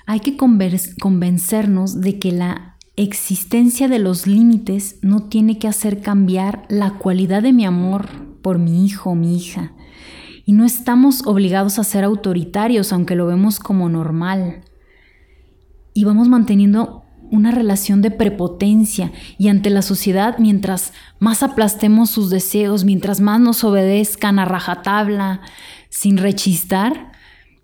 Hay 0.06 0.20
que 0.20 0.36
convencernos 0.36 2.00
de 2.00 2.18
que 2.18 2.32
la 2.32 2.78
existencia 2.96 3.88
de 3.88 3.98
los 3.98 4.26
límites 4.26 4.98
no 5.02 5.24
tiene 5.28 5.58
que 5.58 5.68
hacer 5.68 6.00
cambiar 6.00 6.64
la 6.68 6.98
cualidad 6.98 7.42
de 7.42 7.52
mi 7.52 7.66
amor 7.66 8.08
por 8.40 8.58
mi 8.58 8.86
hijo 8.86 9.10
o 9.10 9.14
mi 9.14 9.36
hija, 9.36 9.72
y 10.44 10.52
no 10.52 10.64
estamos 10.64 11.26
obligados 11.26 11.78
a 11.78 11.84
ser 11.84 12.04
autoritarios, 12.04 12.92
aunque 12.92 13.16
lo 13.16 13.26
vemos 13.26 13.58
como 13.58 13.88
normal. 13.88 14.62
Y 15.94 16.04
vamos 16.04 16.28
manteniendo 16.28 17.02
una 17.30 17.50
relación 17.50 18.02
de 18.02 18.10
prepotencia 18.10 19.10
y 19.38 19.48
ante 19.48 19.70
la 19.70 19.82
sociedad, 19.82 20.36
mientras 20.38 20.92
más 21.18 21.42
aplastemos 21.42 22.10
sus 22.10 22.28
deseos, 22.28 22.84
mientras 22.84 23.20
más 23.20 23.40
nos 23.40 23.64
obedezcan 23.64 24.38
a 24.38 24.44
rajatabla, 24.44 25.40
sin 25.88 26.18
rechistar, 26.18 27.12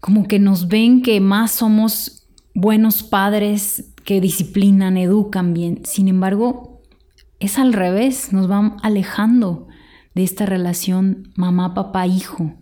como 0.01 0.27
que 0.27 0.39
nos 0.39 0.69
ven 0.69 1.03
que 1.03 1.21
más 1.21 1.51
somos 1.51 2.27
buenos 2.55 3.03
padres 3.03 3.93
que 4.05 4.23
disciplinan, 4.23 4.97
educan 4.97 5.53
bien. 5.53 5.83
Sin 5.85 6.09
embargo, 6.09 6.81
es 7.41 7.59
al 7.59 7.73
revés, 7.73 8.33
nos 8.33 8.49
van 8.49 8.77
alejando 8.83 9.69
de 10.15 10.25
esta 10.25 10.47
relación 10.47 11.31
mamá, 11.37 11.75
papá, 11.75 12.07
hijo. 12.07 12.55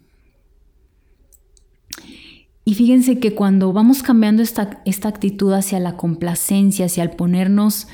Y 2.69 2.75
fíjense 2.75 3.21
que 3.21 3.33
cuando 3.33 3.73
vamos 3.73 4.03
cambiando 4.03 4.43
esta, 4.43 4.83
esta 4.85 5.07
actitud 5.07 5.53
hacia 5.53 5.79
la 5.79 5.97
complacencia, 5.97 6.87
hacia 6.87 7.05
el 7.05 7.11
ponernos 7.11 7.87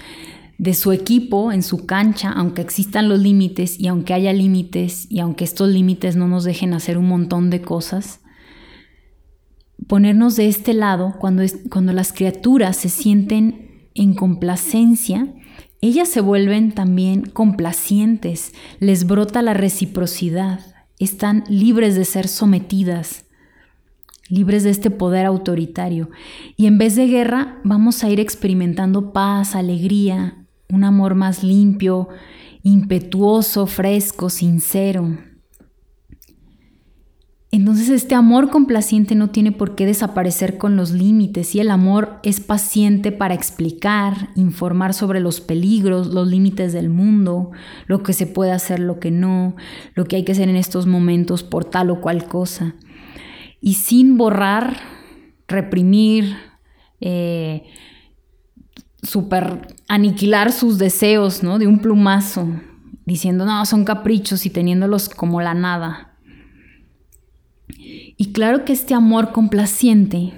de 0.56 0.72
su 0.72 0.92
equipo 0.92 1.52
en 1.52 1.62
su 1.62 1.84
cancha, 1.84 2.32
aunque 2.32 2.62
existan 2.62 3.10
los 3.10 3.20
límites 3.20 3.78
y 3.78 3.88
aunque 3.88 4.14
haya 4.14 4.32
límites 4.32 5.06
y 5.10 5.20
aunque 5.20 5.44
estos 5.44 5.68
límites 5.68 6.16
no 6.16 6.26
nos 6.26 6.44
dejen 6.44 6.72
hacer 6.72 6.96
un 6.96 7.06
montón 7.06 7.50
de 7.50 7.60
cosas, 7.60 8.20
ponernos 9.88 10.36
de 10.36 10.48
este 10.48 10.72
lado, 10.72 11.16
cuando, 11.20 11.42
es, 11.42 11.58
cuando 11.68 11.92
las 11.92 12.14
criaturas 12.14 12.74
se 12.74 12.88
sienten 12.88 13.90
en 13.94 14.14
complacencia, 14.14 15.34
ellas 15.82 16.08
se 16.08 16.22
vuelven 16.22 16.72
también 16.72 17.26
complacientes, 17.26 18.54
les 18.80 19.06
brota 19.06 19.42
la 19.42 19.52
reciprocidad, 19.52 20.60
están 20.98 21.44
libres 21.50 21.94
de 21.94 22.06
ser 22.06 22.26
sometidas 22.26 23.26
libres 24.32 24.64
de 24.64 24.70
este 24.70 24.90
poder 24.90 25.26
autoritario. 25.26 26.08
Y 26.56 26.64
en 26.64 26.78
vez 26.78 26.96
de 26.96 27.06
guerra, 27.06 27.60
vamos 27.64 28.02
a 28.02 28.08
ir 28.08 28.18
experimentando 28.18 29.12
paz, 29.12 29.54
alegría, 29.54 30.46
un 30.70 30.84
amor 30.84 31.14
más 31.14 31.44
limpio, 31.44 32.08
impetuoso, 32.62 33.66
fresco, 33.66 34.30
sincero. 34.30 35.18
Entonces 37.50 37.90
este 37.90 38.14
amor 38.14 38.48
complaciente 38.48 39.14
no 39.14 39.28
tiene 39.28 39.52
por 39.52 39.74
qué 39.74 39.84
desaparecer 39.84 40.56
con 40.56 40.76
los 40.76 40.92
límites 40.92 41.54
y 41.54 41.60
el 41.60 41.70
amor 41.70 42.18
es 42.22 42.40
paciente 42.40 43.12
para 43.12 43.34
explicar, 43.34 44.30
informar 44.34 44.94
sobre 44.94 45.20
los 45.20 45.42
peligros, 45.42 46.06
los 46.06 46.26
límites 46.26 46.72
del 46.72 46.88
mundo, 46.88 47.50
lo 47.86 48.02
que 48.02 48.14
se 48.14 48.26
puede 48.26 48.52
hacer, 48.52 48.80
lo 48.80 48.98
que 48.98 49.10
no, 49.10 49.56
lo 49.94 50.06
que 50.06 50.16
hay 50.16 50.24
que 50.24 50.32
hacer 50.32 50.48
en 50.48 50.56
estos 50.56 50.86
momentos 50.86 51.42
por 51.42 51.66
tal 51.66 51.90
o 51.90 52.00
cual 52.00 52.24
cosa 52.24 52.74
y 53.64 53.74
sin 53.74 54.18
borrar, 54.18 54.76
reprimir, 55.46 56.36
eh, 57.00 57.62
super 59.02 59.68
aniquilar 59.88 60.50
sus 60.52 60.78
deseos, 60.78 61.44
¿no? 61.44 61.60
De 61.60 61.68
un 61.68 61.78
plumazo, 61.78 62.48
diciendo, 63.06 63.46
no, 63.46 63.64
son 63.64 63.84
caprichos 63.84 64.46
y 64.46 64.50
teniéndolos 64.50 65.08
como 65.08 65.40
la 65.40 65.54
nada. 65.54 66.18
Y 67.68 68.32
claro 68.32 68.64
que 68.64 68.72
este 68.72 68.94
amor 68.94 69.30
complaciente 69.30 70.32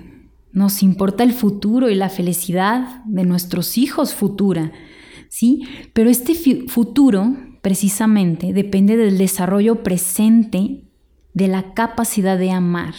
nos 0.52 0.82
importa 0.82 1.24
el 1.24 1.32
futuro 1.32 1.88
y 1.88 1.94
la 1.94 2.10
felicidad 2.10 3.02
de 3.06 3.24
nuestros 3.24 3.78
hijos 3.78 4.14
futura, 4.14 4.70
¿sí? 5.30 5.62
Pero 5.94 6.10
este 6.10 6.34
futuro, 6.68 7.36
precisamente, 7.62 8.52
depende 8.52 8.98
del 8.98 9.16
desarrollo 9.16 9.82
presente 9.82 10.84
de 11.32 11.48
la 11.48 11.72
capacidad 11.72 12.38
de 12.38 12.50
amar 12.50 12.94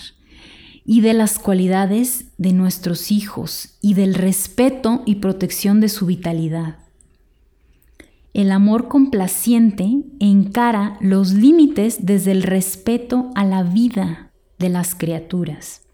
y 0.85 1.01
de 1.01 1.13
las 1.13 1.39
cualidades 1.39 2.25
de 2.37 2.53
nuestros 2.53 3.11
hijos 3.11 3.77
y 3.81 3.95
del 3.95 4.13
respeto 4.13 5.01
y 5.05 5.15
protección 5.15 5.81
de 5.81 5.89
su 5.89 6.05
vitalidad. 6.05 6.77
el 8.33 8.51
amor 8.51 8.89
complaciente 8.89 10.03
encara 10.19 10.97
los 10.99 11.31
límites 11.31 12.05
desde 12.05 12.33
el 12.33 12.43
respeto 12.43 13.31
a 13.33 13.45
la 13.45 13.63
vida 13.63 14.33
de 14.59 14.67
las 14.67 14.93
criaturas. 14.93 15.85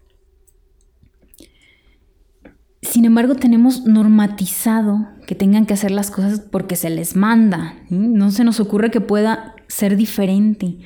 Sin 2.82 3.04
embargo, 3.04 3.36
tenemos 3.36 3.84
normatizado 3.84 5.06
que 5.28 5.36
tengan 5.36 5.66
que 5.66 5.74
hacer 5.74 5.92
las 5.92 6.10
cosas 6.10 6.40
porque 6.40 6.74
se 6.74 6.90
les 6.90 7.14
manda. 7.14 7.76
No 7.90 8.32
se 8.32 8.42
nos 8.42 8.58
ocurre 8.58 8.90
que 8.90 9.00
pueda 9.00 9.54
ser 9.68 9.96
diferente. 9.96 10.78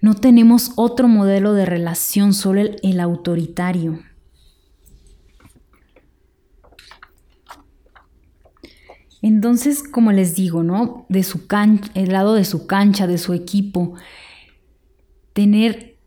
No 0.00 0.14
tenemos 0.14 0.72
otro 0.76 1.08
modelo 1.08 1.52
de 1.52 1.66
relación, 1.66 2.32
solo 2.32 2.62
el, 2.82 3.00
autoritario. 3.00 4.00
Entonces, 9.20 9.82
como 9.82 10.12
les 10.12 10.34
digo, 10.34 10.62
¿no? 10.62 11.04
De 11.10 11.22
su 11.22 11.46
cancha, 11.46 11.90
el 11.94 12.12
lado 12.12 12.32
de 12.34 12.46
su 12.46 12.66
cancha, 12.66 13.06
de 13.06 13.18
su 13.18 13.34
equipo, 13.34 13.94
tener, 15.34 15.98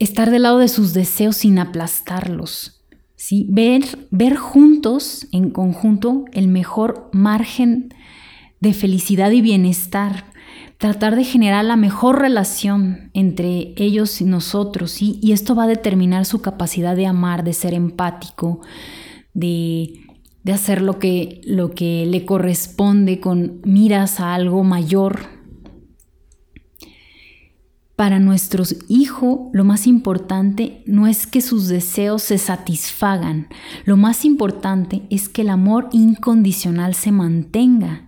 estar 0.00 0.30
del 0.30 0.42
lado 0.42 0.58
de 0.58 0.66
sus 0.66 0.92
deseos 0.92 1.36
sin 1.36 1.60
aplastarlos, 1.60 2.82
¿sí? 3.14 3.46
Ver, 3.48 4.08
ver 4.10 4.34
juntos, 4.34 5.28
en 5.30 5.50
conjunto, 5.50 6.24
el 6.32 6.48
mejor 6.48 7.08
margen 7.12 7.94
de 8.58 8.74
felicidad 8.74 9.30
y 9.30 9.40
bienestar, 9.40 10.24
tratar 10.80 11.14
de 11.14 11.22
generar 11.22 11.64
la 11.64 11.76
mejor 11.76 12.18
relación 12.18 13.12
entre 13.14 13.74
ellos 13.76 14.20
y 14.20 14.24
nosotros. 14.24 15.00
Y 15.00 15.30
esto 15.30 15.54
va 15.54 15.64
a 15.64 15.68
determinar 15.68 16.24
su 16.24 16.42
capacidad 16.42 16.96
de 16.96 17.06
amar, 17.06 17.44
de 17.44 17.52
ser 17.52 17.74
empático, 17.74 18.60
de 19.32 20.00
de 20.42 20.52
hacer 20.52 20.80
lo 20.80 20.98
que, 20.98 21.40
lo 21.44 21.72
que 21.72 22.06
le 22.06 22.24
corresponde 22.24 23.20
con 23.20 23.60
miras 23.64 24.20
a 24.20 24.34
algo 24.34 24.64
mayor. 24.64 25.40
Para 27.96 28.18
nuestros 28.18 28.76
hijos 28.88 29.50
lo 29.52 29.64
más 29.64 29.86
importante 29.86 30.82
no 30.86 31.06
es 31.06 31.26
que 31.26 31.42
sus 31.42 31.68
deseos 31.68 32.22
se 32.22 32.38
satisfagan, 32.38 33.48
lo 33.84 33.98
más 33.98 34.24
importante 34.24 35.02
es 35.10 35.28
que 35.28 35.42
el 35.42 35.50
amor 35.50 35.90
incondicional 35.92 36.94
se 36.94 37.12
mantenga, 37.12 38.06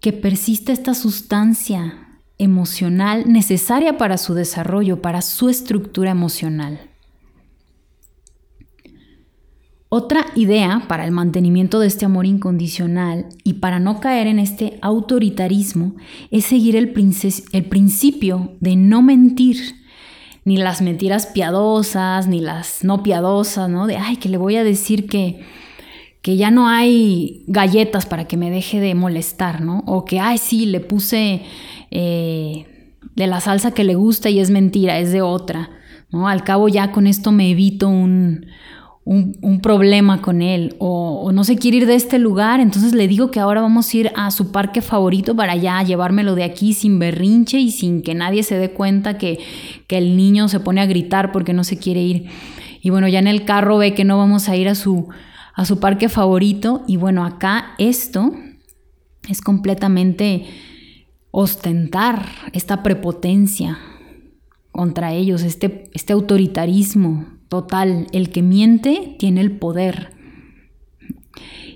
que 0.00 0.12
persista 0.12 0.72
esta 0.72 0.94
sustancia 0.94 2.20
emocional 2.38 3.24
necesaria 3.26 3.98
para 3.98 4.16
su 4.16 4.34
desarrollo, 4.34 5.02
para 5.02 5.22
su 5.22 5.48
estructura 5.48 6.10
emocional. 6.10 6.80
Otra 9.90 10.26
idea 10.36 10.84
para 10.86 11.06
el 11.06 11.12
mantenimiento 11.12 11.80
de 11.80 11.86
este 11.86 12.04
amor 12.04 12.26
incondicional 12.26 13.26
y 13.42 13.54
para 13.54 13.80
no 13.80 14.00
caer 14.00 14.26
en 14.26 14.38
este 14.38 14.78
autoritarismo 14.82 15.96
es 16.30 16.44
seguir 16.44 16.76
el, 16.76 16.92
el, 17.52 17.64
principio 17.64 18.52
de 18.60 18.76
no 18.76 19.00
mentir, 19.00 19.76
ni 20.44 20.58
las 20.58 20.82
mentiras 20.82 21.26
piadosas, 21.26 22.28
ni 22.28 22.40
las 22.40 22.84
no 22.84 23.02
piadosas, 23.02 23.70
¿no? 23.70 23.86
De, 23.86 23.96
ay, 23.96 24.16
que 24.16 24.28
le 24.28 24.36
voy 24.36 24.56
a 24.56 24.64
decir 24.64 25.08
que, 25.08 25.40
que 26.22 26.36
ya 26.36 26.50
no 26.50 26.68
hay 26.68 27.44
galletas 27.46 28.06
para 28.06 28.26
que 28.26 28.36
me 28.36 28.50
deje 28.50 28.80
de 28.80 28.94
molestar, 28.94 29.60
¿no? 29.60 29.82
O 29.86 30.04
que, 30.04 30.20
ay, 30.20 30.38
sí, 30.38 30.66
le 30.66 30.80
puse 30.80 31.42
eh, 31.90 32.94
de 33.14 33.26
la 33.26 33.40
salsa 33.40 33.72
que 33.72 33.84
le 33.84 33.94
gusta 33.94 34.30
y 34.30 34.40
es 34.40 34.50
mentira, 34.50 34.98
es 34.98 35.12
de 35.12 35.22
otra, 35.22 35.70
¿no? 36.10 36.28
Al 36.28 36.44
cabo 36.44 36.68
ya 36.68 36.92
con 36.92 37.06
esto 37.06 37.32
me 37.32 37.50
evito 37.50 37.88
un 37.88 38.46
un, 39.08 39.60
problema 39.62 40.20
con 40.20 40.42
él 40.42 40.76
o, 40.78 41.30
no 41.32 41.42
se 41.42 41.56
quiere 41.56 41.78
ir 41.78 41.86
de 41.86 41.94
este 41.94 42.18
lugar, 42.18 42.60
entonces 42.60 42.92
le 42.92 43.08
digo 43.08 43.30
que 43.30 43.40
ahora 43.40 43.62
vamos 43.62 43.92
a 43.92 43.96
ir 43.96 44.12
a 44.14 44.30
su 44.30 44.52
parque 44.52 44.82
favorito 44.82 45.34
para 45.34 45.56
ya 45.56 45.82
llevármelo 45.82 46.34
de 46.34 46.44
aquí 46.44 46.74
sin 46.74 46.98
berrinche 46.98 47.58
y 47.58 47.70
sin 47.70 48.02
que 48.02 48.14
nadie 48.14 48.42
se 48.42 48.58
dé 48.58 48.70
cuenta 48.70 49.16
que, 49.16 49.38
que 49.86 49.96
el 49.96 50.16
niño 50.16 50.48
se 50.48 50.60
pone 50.60 50.82
a 50.82 50.86
gritar 50.86 51.32
porque 51.32 51.54
no 51.54 51.64
se 51.64 51.78
quiere 51.78 52.02
ir. 52.02 52.26
Y 52.82 52.90
bueno, 52.90 53.08
ya 53.08 53.18
en 53.18 53.28
el 53.28 53.44
carro 53.44 53.78
ve 53.78 53.94
que 53.94 54.04
no 54.04 54.18
vamos 54.18 54.48
a 54.50 54.56
ir 54.56 54.68
a 54.68 54.74
su, 54.74 55.08
a 55.58 55.64
su 55.64 55.80
parque 55.80 56.08
favorito 56.08 56.84
y 56.86 56.96
bueno, 56.98 57.24
acá 57.24 57.74
esto 57.78 58.32
es 59.28 59.40
completamente 59.40 60.46
ostentar 61.32 62.28
esta 62.52 62.84
prepotencia 62.84 63.76
contra 64.70 65.12
ellos, 65.12 65.42
este, 65.42 65.90
este 65.94 66.12
autoritarismo, 66.12 67.26
Total, 67.48 68.06
el 68.12 68.30
que 68.30 68.42
miente 68.42 69.16
tiene 69.18 69.40
el 69.40 69.58
poder. 69.58 70.12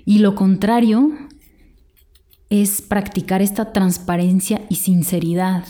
Y 0.05 0.19
lo 0.19 0.35
contrario 0.35 1.11
es 2.49 2.81
practicar 2.81 3.41
esta 3.41 3.73
transparencia 3.73 4.61
y 4.69 4.75
sinceridad, 4.75 5.65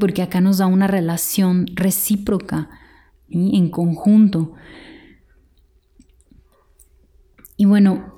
porque 0.00 0.22
acá 0.22 0.40
nos 0.40 0.58
da 0.58 0.66
una 0.66 0.86
relación 0.86 1.66
recíproca 1.74 2.70
en 3.28 3.68
conjunto. 3.68 4.54
Y 7.56 7.66
bueno, 7.66 8.14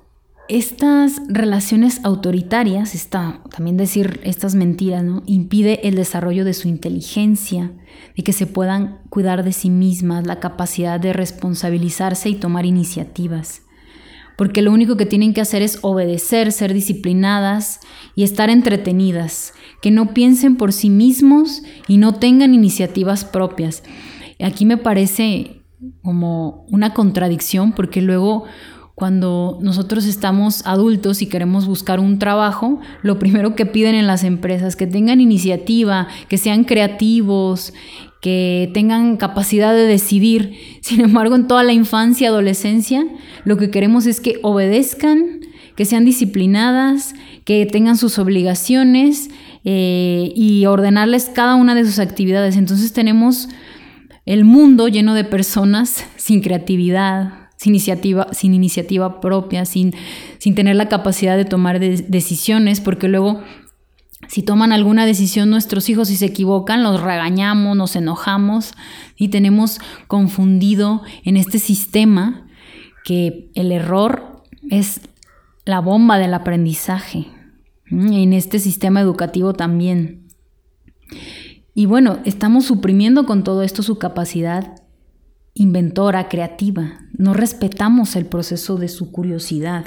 estas 0.49 1.21
relaciones 1.29 2.01
autoritarias, 2.05 2.95
está, 2.95 3.41
también 3.51 3.77
decir 3.77 4.21
estas 4.23 4.55
mentiras, 4.55 5.03
¿no? 5.03 5.23
impide 5.27 5.87
el 5.89 5.97
desarrollo 5.97 6.45
de 6.45 6.55
su 6.55 6.69
inteligencia, 6.69 7.73
de 8.17 8.23
que 8.23 8.33
se 8.33 8.47
puedan 8.47 9.01
cuidar 9.09 9.45
de 9.45 9.53
sí 9.53 9.71
mismas, 9.71 10.27
la 10.27 10.39
capacidad 10.39 11.01
de 11.01 11.13
responsabilizarse 11.13 12.29
y 12.29 12.37
tomar 12.37 12.65
iniciativas. 12.65 13.63
Porque 14.37 14.63
lo 14.63 14.71
único 14.71 14.97
que 14.97 15.07
tienen 15.07 15.33
que 15.33 15.41
hacer 15.41 15.63
es 15.63 15.79
obedecer, 15.83 16.53
ser 16.53 16.75
disciplinadas 16.75 17.81
y 18.15 18.23
estar 18.23 18.51
entretenidas, 18.51 19.55
que 19.81 19.91
no 19.91 20.13
piensen 20.13 20.57
por 20.57 20.73
sí 20.73 20.91
mismos 20.91 21.63
y 21.89 21.97
no 21.97 22.15
tengan 22.15 22.55
iniciativas 22.55 23.25
propias. 23.25 23.83
Aquí 24.39 24.67
me 24.67 24.77
parece 24.77 25.63
como 26.03 26.67
una 26.69 26.93
contradicción 26.93 27.73
porque 27.73 28.03
luego 28.03 28.45
cuando 28.97 29.59
nosotros 29.61 30.07
estamos 30.07 30.63
adultos 30.65 31.21
y 31.21 31.27
queremos 31.27 31.67
buscar 31.67 32.01
un 32.01 32.19
trabajo, 32.19 32.81
lo 33.03 33.19
primero 33.19 33.55
que 33.55 33.67
piden 33.67 33.95
en 33.95 34.07
las 34.07 34.25
empresas, 34.25 34.75
que 34.75 34.87
tengan 34.87 35.21
iniciativa, 35.21 36.09
que 36.31 36.39
sean 36.39 36.65
creativos, 36.65 37.75
que 38.23 38.71
tengan 38.73 39.19
capacidad 39.19 39.75
de 39.75 39.85
decidir. 39.85 40.55
Sin 40.81 41.03
embargo, 41.03 41.37
en 41.37 41.47
toda 41.47 41.63
la 41.63 41.75
infancia 41.75 42.25
y 42.25 42.29
adolescencia, 42.29 43.07
lo 43.45 43.59
que 43.59 43.71
queremos 43.71 44.07
es 44.07 44.19
que 44.19 44.39
obedezcan, 44.43 45.41
que 45.77 45.85
sean 45.85 46.07
disciplinadas, 46.07 47.15
que 47.45 47.67
tengan 47.67 47.99
sus 47.99 48.19
obligaciones 48.19 49.29
eh, 49.65 50.33
y 50.35 50.65
ordenarles 50.65 51.27
cada 51.27 51.57
una 51.57 51.75
de 51.75 51.85
sus 51.85 51.99
actividades. 51.99 52.57
Entonces 52.57 52.95
tenemos 52.95 53.51
el 54.25 54.47
mundo 54.47 54.89
lleno 54.89 55.13
de 55.13 55.25
personas 55.25 56.03
sin 56.17 56.41
creatividad, 56.41 57.46
sin 57.67 57.75
iniciativa, 57.75 58.29
sin 58.33 58.55
iniciativa 58.55 59.21
propia, 59.21 59.65
sin, 59.65 59.93
sin 60.39 60.55
tener 60.55 60.77
la 60.77 60.89
capacidad 60.89 61.37
de 61.37 61.45
tomar 61.45 61.81
decisiones, 61.81 62.81
porque 62.81 63.09
luego 63.09 63.41
si 64.29 64.43
toman 64.43 64.73
alguna 64.73 65.05
decisión 65.05 65.51
nuestros 65.51 65.89
hijos 65.89 66.11
y 66.13 66.17
se 66.17 66.27
equivocan, 66.27 66.85
los 66.85 67.01
regañamos, 67.01 67.77
nos 67.77 67.97
enojamos 67.97 68.73
y 69.17 69.29
tenemos 69.29 69.81
confundido 70.07 71.03
en 71.25 71.37
este 71.37 71.59
sistema 71.59 72.47
que 73.05 73.51
el 73.55 73.73
error 73.73 74.45
es 74.71 75.01
la 75.65 75.81
bomba 75.81 76.19
del 76.19 76.35
aprendizaje, 76.35 77.27
en 77.91 78.33
este 78.33 78.61
sistema 78.61 79.01
educativo 79.01 79.55
también. 79.55 80.29
Y 81.75 81.87
bueno, 81.87 82.21
estamos 82.25 82.65
suprimiendo 82.65 83.27
con 83.27 83.43
todo 83.43 83.65
esto 83.65 83.83
su 83.83 83.99
capacidad 83.99 84.86
inventora, 85.57 86.29
creativa. 86.29 87.01
No 87.17 87.33
respetamos 87.35 88.15
el 88.15 88.27
proceso 88.27 88.77
de 88.77 88.89
su 88.89 89.11
curiosidad. 89.11 89.87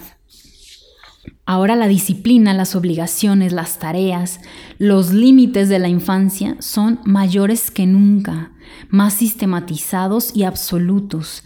Ahora 1.46 1.76
la 1.76 1.88
disciplina, 1.88 2.54
las 2.54 2.76
obligaciones, 2.76 3.54
las 3.54 3.78
tareas, 3.78 4.42
los 4.80 5.14
límites 5.14 5.70
de 5.70 5.80
la 5.80 5.88
infancia 5.88 6.58
son 6.60 7.00
mayores 7.06 7.70
que 7.70 7.86
nunca, 7.86 8.52
más 8.90 9.14
sistematizados 9.14 10.36
y 10.36 10.44
absolutos. 10.44 11.44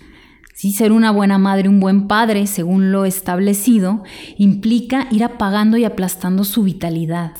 Si 0.53 0.71
ser 0.71 0.93
una 0.93 1.12
buena 1.12 1.38
madre, 1.38 1.67
un 1.67 1.81
buen 1.81 2.07
padre, 2.07 2.47
según 2.47 2.91
lo 2.91 3.05
establecido, 3.05 4.03
implica 4.38 5.07
ir 5.12 5.23
apagando 5.23 5.77
y 5.77 5.83
aplastando 5.83 6.45
su 6.45 6.63
vitalidad. 6.63 7.33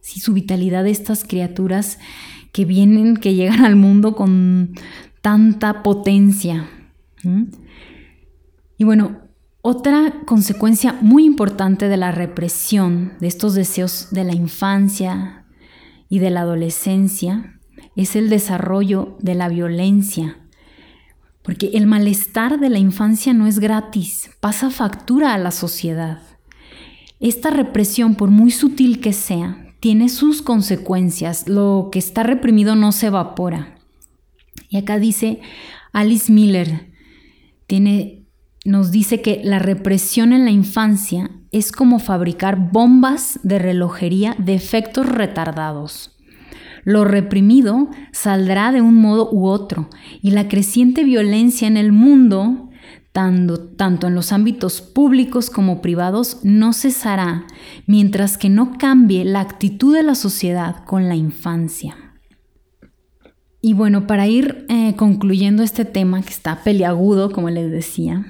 Si 0.00 0.20
su 0.20 0.32
vitalidad 0.32 0.84
de 0.84 0.90
estas 0.90 1.24
criaturas 1.24 1.98
que 2.52 2.64
vienen, 2.64 3.16
que 3.16 3.34
llegan 3.34 3.64
al 3.64 3.76
mundo 3.76 4.14
con 4.14 4.72
tanta 5.20 5.82
potencia. 5.82 6.68
Y 8.78 8.84
bueno, 8.84 9.20
otra 9.62 10.22
consecuencia 10.24 10.96
muy 11.02 11.24
importante 11.24 11.88
de 11.88 11.98
la 11.98 12.12
represión 12.12 13.12
de 13.20 13.26
estos 13.26 13.54
deseos 13.54 14.08
de 14.10 14.24
la 14.24 14.34
infancia 14.34 15.44
y 16.08 16.18
de 16.18 16.30
la 16.30 16.40
adolescencia 16.40 17.60
es 17.94 18.16
el 18.16 18.30
desarrollo 18.30 19.18
de 19.20 19.34
la 19.34 19.48
violencia. 19.48 20.38
Porque 21.42 21.70
el 21.74 21.86
malestar 21.86 22.58
de 22.58 22.70
la 22.70 22.78
infancia 22.78 23.34
no 23.34 23.46
es 23.46 23.58
gratis, 23.58 24.30
pasa 24.40 24.70
factura 24.70 25.34
a 25.34 25.38
la 25.38 25.50
sociedad. 25.50 26.20
esta 27.18 27.50
represión, 27.50 28.14
por 28.14 28.30
muy 28.30 28.50
sutil 28.50 28.98
que 29.00 29.12
sea, 29.12 29.74
tiene 29.78 30.08
sus 30.08 30.40
consecuencias. 30.40 31.48
Lo 31.48 31.90
que 31.92 31.98
está 31.98 32.22
reprimido 32.22 32.76
no 32.76 32.92
se 32.92 33.08
evapora. 33.08 33.79
Y 34.70 34.78
acá 34.78 34.98
dice 34.98 35.40
Alice 35.92 36.32
Miller, 36.32 36.90
tiene, 37.66 38.24
nos 38.64 38.90
dice 38.90 39.20
que 39.20 39.42
la 39.44 39.58
represión 39.58 40.32
en 40.32 40.44
la 40.46 40.52
infancia 40.52 41.30
es 41.50 41.72
como 41.72 41.98
fabricar 41.98 42.70
bombas 42.70 43.40
de 43.42 43.58
relojería 43.58 44.36
de 44.38 44.54
efectos 44.54 45.06
retardados. 45.06 46.16
Lo 46.84 47.04
reprimido 47.04 47.90
saldrá 48.12 48.72
de 48.72 48.80
un 48.80 48.94
modo 48.94 49.28
u 49.30 49.46
otro 49.46 49.90
y 50.22 50.30
la 50.30 50.48
creciente 50.48 51.04
violencia 51.04 51.68
en 51.68 51.76
el 51.76 51.92
mundo 51.92 52.70
tanto, 53.12 53.58
tanto, 53.58 54.06
en 54.06 54.14
los 54.14 54.32
ámbitos 54.32 54.80
públicos 54.80 55.50
como 55.50 55.82
privados, 55.82 56.38
no 56.44 56.72
cesará 56.72 57.44
mientras 57.86 58.38
que 58.38 58.48
no 58.48 58.78
cambie 58.78 59.24
la 59.24 59.40
actitud 59.40 59.94
de 59.94 60.04
la 60.04 60.14
sociedad 60.14 60.84
con 60.84 61.08
la 61.08 61.16
infancia. 61.16 62.09
Y 63.62 63.74
bueno, 63.74 64.06
para 64.06 64.26
ir 64.26 64.64
eh, 64.68 64.94
concluyendo 64.96 65.62
este 65.62 65.84
tema 65.84 66.22
que 66.22 66.30
está 66.30 66.62
peliagudo, 66.62 67.30
como 67.30 67.50
les 67.50 67.70
decía, 67.70 68.26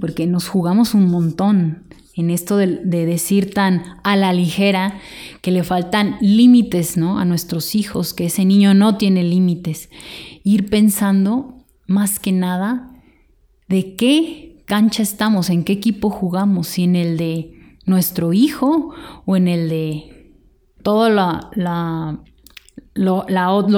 porque 0.00 0.26
nos 0.26 0.48
jugamos 0.48 0.94
un 0.94 1.06
montón 1.10 1.88
en 2.18 2.30
esto 2.30 2.56
de, 2.56 2.66
decir 2.84 3.54
tan 3.54 3.84
a 4.02 4.16
la 4.16 4.32
ligera 4.32 4.98
que 5.40 5.52
le 5.52 5.62
faltan 5.62 6.16
límites 6.20 6.96
¿no? 6.96 7.20
a 7.20 7.24
nuestros 7.24 7.76
hijos, 7.76 8.12
que 8.12 8.26
ese 8.26 8.44
niño 8.44 8.74
no 8.74 8.96
tiene 8.96 9.22
límites. 9.22 9.88
Ir 10.42 10.68
pensando 10.68 11.64
más 11.86 12.18
que 12.18 12.32
nada 12.32 12.90
de 13.68 13.94
qué 13.94 14.64
cancha 14.64 15.02
estamos, 15.02 15.48
en 15.48 15.62
qué 15.62 15.74
equipo 15.74 16.10
jugamos, 16.10 16.66
si 16.66 16.82
en 16.82 16.96
el 16.96 17.16
de 17.16 17.76
nuestro 17.86 18.32
hijo 18.32 18.92
o 19.24 19.36
en 19.36 19.46
el 19.46 19.68
de 19.68 20.34
todo 20.82 21.10
la, 21.10 22.20
lo, 22.94 23.26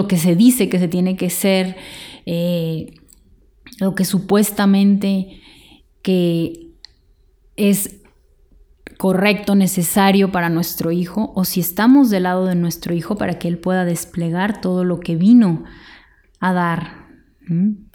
que 0.09 0.17
se 0.17 0.35
dice 0.35 0.69
que 0.69 0.79
se 0.79 0.89
tiene 0.89 1.17
que 1.17 1.31
ser, 1.31 1.77
eh, 2.27 2.95
lo 3.79 3.95
que 3.95 4.05
supuestamente 4.05 5.41
que 6.03 6.71
es 7.57 7.97
correcto, 8.99 9.55
necesario 9.55 10.31
para 10.33 10.49
nuestro 10.49 10.93
hijo, 10.93 11.33
o 11.35 11.45
si 11.45 11.61
estamos 11.61 12.11
del 12.11 12.25
lado 12.25 12.47
de 12.47 12.55
nuestro 12.55 12.95
hijo 12.95 13.17
para 13.17 13.39
que 13.39 13.49
él 13.49 13.59
pueda 13.59 13.85
desplegar 13.85 14.61
todo 14.61 14.85
lo 14.85 15.01
que 15.01 15.17
vino 15.17 15.65
a 16.39 16.53
dar 16.53 17.01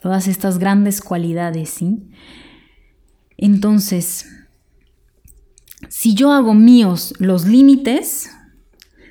Todas 0.01 0.27
estas 0.27 0.57
grandes 0.59 0.99
cualidades, 0.99 1.69
¿sí? 1.69 2.09
Entonces, 3.37 4.27
si 5.87 6.13
yo 6.13 6.33
hago 6.33 6.53
míos 6.53 7.13
los 7.19 7.45
límites, 7.45 8.29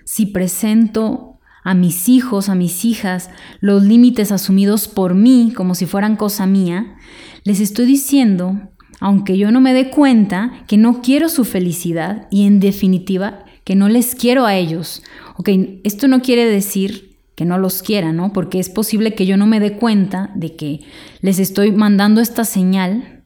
si 0.05 0.27
presento 0.27 1.34
a 1.65 1.75
mis 1.75 2.09
hijos, 2.09 2.49
a 2.49 2.55
mis 2.55 2.85
hijas, 2.85 3.31
los 3.61 3.83
límites 3.83 4.31
asumidos 4.31 4.87
por 4.87 5.15
mí 5.15 5.53
como 5.57 5.75
si 5.75 5.87
fueran 5.87 6.17
cosa 6.17 6.47
mía, 6.47 6.95
les 7.43 7.59
estoy 7.59 7.87
diciendo, 7.87 8.71
aunque 9.01 9.39
yo 9.39 9.51
no 9.51 9.61
me 9.61 9.73
dé 9.73 9.91
cuenta, 9.91 10.53
que 10.69 10.77
no 10.77 11.01
quiero 11.03 11.29
su 11.29 11.45
felicidad 11.45 12.29
y 12.31 12.47
en 12.47 12.61
definitiva 12.61 13.45
que 13.65 13.75
no 13.75 13.89
les 13.89 14.15
quiero 14.15 14.45
a 14.45 14.55
ellos. 14.55 15.03
Ok, 15.37 15.49
esto 15.85 16.07
no 16.07 16.21
quiere 16.21 16.45
decir 16.45 17.17
que 17.35 17.47
no 17.47 17.59
los 17.59 17.83
quiera, 17.83 18.13
¿no? 18.13 18.33
Porque 18.33 18.61
es 18.61 18.69
posible 18.69 19.15
que 19.15 19.27
yo 19.27 19.37
no 19.37 19.47
me 19.47 19.59
dé 19.59 19.77
cuenta 19.77 20.31
de 20.35 20.55
que 20.55 20.81
les 21.21 21.39
estoy 21.39 21.73
mandando 21.73 22.21
esta 22.21 22.45
señal, 22.45 23.25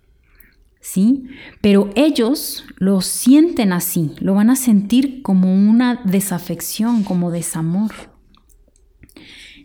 ¿sí? 0.80 1.24
Pero 1.60 1.90
ellos 1.96 2.64
lo 2.76 3.00
sienten 3.00 3.72
así, 3.72 4.12
lo 4.20 4.34
van 4.34 4.50
a 4.50 4.56
sentir 4.56 5.22
como 5.22 5.52
una 5.52 6.00
desafección, 6.04 7.02
como 7.02 7.30
desamor. 7.30 8.17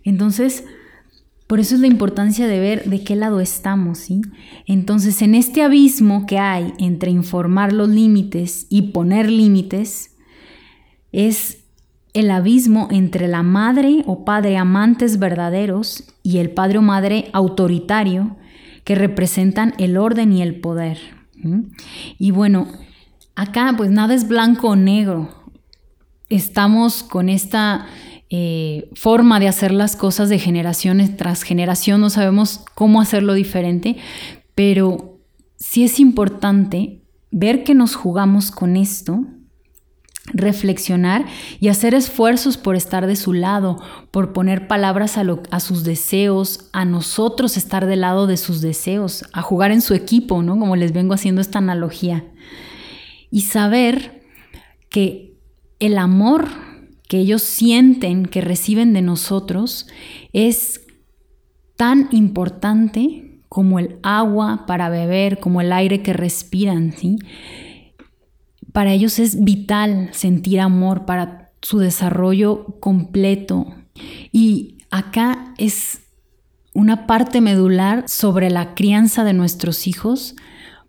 Entonces, 0.03 0.65
por 1.47 1.59
eso 1.59 1.75
es 1.75 1.81
la 1.81 1.87
importancia 1.87 2.47
de 2.47 2.59
ver 2.59 2.85
de 2.85 3.03
qué 3.03 3.15
lado 3.15 3.39
estamos, 3.39 3.99
¿sí? 3.99 4.21
Entonces, 4.65 5.21
en 5.21 5.35
este 5.35 5.61
abismo 5.61 6.25
que 6.25 6.39
hay 6.39 6.73
entre 6.79 7.11
informar 7.11 7.73
los 7.73 7.89
límites 7.89 8.65
y 8.69 8.93
poner 8.93 9.29
límites, 9.29 10.15
es 11.11 11.59
el 12.13 12.31
abismo 12.31 12.87
entre 12.91 13.27
la 13.27 13.43
madre 13.43 14.03
o 14.05 14.23
padre 14.23 14.57
amantes 14.57 15.19
verdaderos 15.19 16.03
y 16.21 16.37
el 16.37 16.51
padre 16.51 16.77
o 16.77 16.81
madre 16.81 17.29
autoritario 17.33 18.37
que 18.83 18.95
representan 18.95 19.73
el 19.77 19.97
orden 19.97 20.31
y 20.33 20.41
el 20.41 20.59
poder. 20.59 20.99
Y 22.17 22.31
bueno, 22.31 22.67
acá 23.35 23.73
pues 23.75 23.91
nada 23.91 24.13
es 24.13 24.27
blanco 24.27 24.69
o 24.69 24.75
negro. 24.75 25.29
Estamos 26.29 27.03
con 27.03 27.29
esta 27.29 27.85
eh, 28.35 28.89
forma 28.95 29.39
de 29.39 29.47
hacer 29.47 29.71
las 29.71 29.95
cosas 29.95 30.27
de 30.27 30.39
generación 30.39 31.15
tras 31.17 31.43
generación, 31.43 32.01
no 32.01 32.09
sabemos 32.09 32.61
cómo 32.73 32.99
hacerlo 32.99 33.35
diferente, 33.35 33.97
pero 34.55 35.19
sí 35.55 35.83
es 35.83 35.99
importante 35.99 37.03
ver 37.29 37.63
que 37.63 37.75
nos 37.75 37.93
jugamos 37.93 38.49
con 38.49 38.75
esto 38.75 39.23
reflexionar 40.33 41.27
y 41.59 41.67
hacer 41.67 41.93
esfuerzos 41.93 42.57
por 42.57 42.75
estar 42.75 43.05
de 43.05 43.17
su 43.17 43.33
lado, 43.33 43.79
por 44.09 44.33
poner 44.33 44.67
palabras 44.67 45.19
a, 45.19 45.59
sus 45.59 45.83
deseos, 45.83 46.69
a 46.73 46.85
nosotros 46.85 47.55
estar 47.55 47.85
del 47.85 48.01
lado 48.01 48.25
de 48.25 48.37
sus 48.37 48.61
deseos, 48.61 49.25
a 49.31 49.43
jugar 49.43 49.69
en 49.69 49.81
su 49.81 49.93
equipo, 49.93 50.41
¿no? 50.41 50.57
Como 50.57 50.75
les 50.75 50.91
vengo 50.91 51.13
haciendo 51.13 51.39
esta 51.39 51.59
analogía. 51.59 52.25
Y 53.29 53.41
saber 53.41 54.23
que 54.89 55.37
el 55.77 55.99
amor 55.99 56.47
que 57.13 57.19
ellos 57.19 57.43
sienten, 57.43 58.25
que 58.25 58.41
reciben 58.41 58.91
de 58.93 59.03
nosotros, 59.03 59.85
es 60.31 60.81
tan 61.75 62.07
importante 62.09 63.43
como 63.49 63.77
el 63.77 63.99
agua 64.01 64.63
para 64.65 64.89
beber, 64.89 65.39
como 65.39 65.61
el 65.61 65.71
aire 65.73 66.01
que 66.01 66.13
respiran, 66.13 66.91
¿sí? 66.91 67.19
Para 68.71 68.93
ellos 68.93 69.19
es 69.19 69.43
vital 69.43 70.09
sentir 70.11 70.59
amor 70.59 71.05
para 71.05 71.51
su 71.61 71.77
desarrollo 71.77 72.79
completo. 72.79 73.67
Y 74.31 74.79
acá 74.89 75.53
es 75.59 76.07
una 76.73 77.05
parte 77.05 77.41
medular 77.41 78.05
sobre 78.09 78.49
la 78.49 78.73
crianza 78.73 79.23
de 79.23 79.33
nuestros 79.33 79.85
hijos 79.85 80.35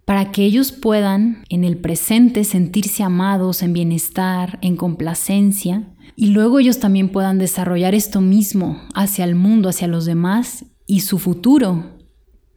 para 0.06 0.32
que 0.32 0.42
ellos 0.46 0.72
puedan 0.72 1.44
en 1.50 1.64
el 1.64 1.76
presente 1.76 2.44
sentirse 2.44 3.02
amados, 3.02 3.62
en 3.62 3.74
bienestar, 3.74 4.58
en 4.62 4.76
complacencia, 4.76 5.90
y 6.16 6.28
luego 6.28 6.58
ellos 6.58 6.78
también 6.78 7.08
puedan 7.08 7.38
desarrollar 7.38 7.94
esto 7.94 8.20
mismo 8.20 8.80
hacia 8.94 9.24
el 9.24 9.34
mundo, 9.34 9.68
hacia 9.68 9.88
los 9.88 10.04
demás 10.04 10.64
y 10.86 11.00
su 11.00 11.18
futuro. 11.18 11.94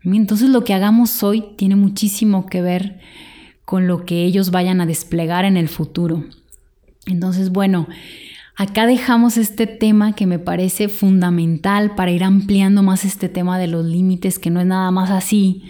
Entonces 0.03 0.49
lo 0.49 0.63
que 0.63 0.73
hagamos 0.73 1.23
hoy 1.23 1.43
tiene 1.57 1.75
muchísimo 1.75 2.45
que 2.45 2.61
ver 2.61 2.99
con 3.65 3.87
lo 3.87 4.05
que 4.05 4.23
ellos 4.23 4.51
vayan 4.51 4.79
a 4.79 4.85
desplegar 4.85 5.43
en 5.43 5.57
el 5.57 5.67
futuro. 5.67 6.23
Entonces, 7.05 7.51
bueno, 7.51 7.87
acá 8.55 8.85
dejamos 8.85 9.37
este 9.37 9.67
tema 9.67 10.13
que 10.13 10.25
me 10.25 10.39
parece 10.39 10.87
fundamental 10.87 11.95
para 11.95 12.11
ir 12.11 12.23
ampliando 12.23 12.83
más 12.83 13.03
este 13.05 13.27
tema 13.27 13.59
de 13.59 13.67
los 13.67 13.85
límites, 13.85 14.39
que 14.39 14.49
no 14.49 14.61
es 14.61 14.67
nada 14.67 14.91
más 14.91 15.09
así 15.09 15.63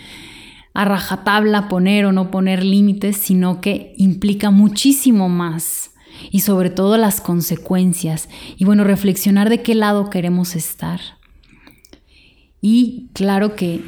a 0.74 0.86
rajatabla 0.86 1.70
poner 1.70 2.06
o 2.06 2.12
no 2.12 2.30
poner 2.30 2.64
límites, 2.64 3.18
sino 3.18 3.62
que 3.62 3.96
implica 3.98 4.52
muchísimo 4.52 5.28
más 5.28 5.92
y 6.32 6.42
sobre 6.42 6.70
todo 6.70 6.98
las 6.98 7.22
consecuencias. 7.22 8.30
Y 8.58 8.66
bueno, 8.66 8.84
reflexionar 8.84 9.50
de 9.50 9.62
qué 9.62 9.76
lado 9.76 10.10
queremos 10.10 10.56
estar. 10.56 11.00
Y 12.62 13.08
claro 13.14 13.56
que 13.56 13.82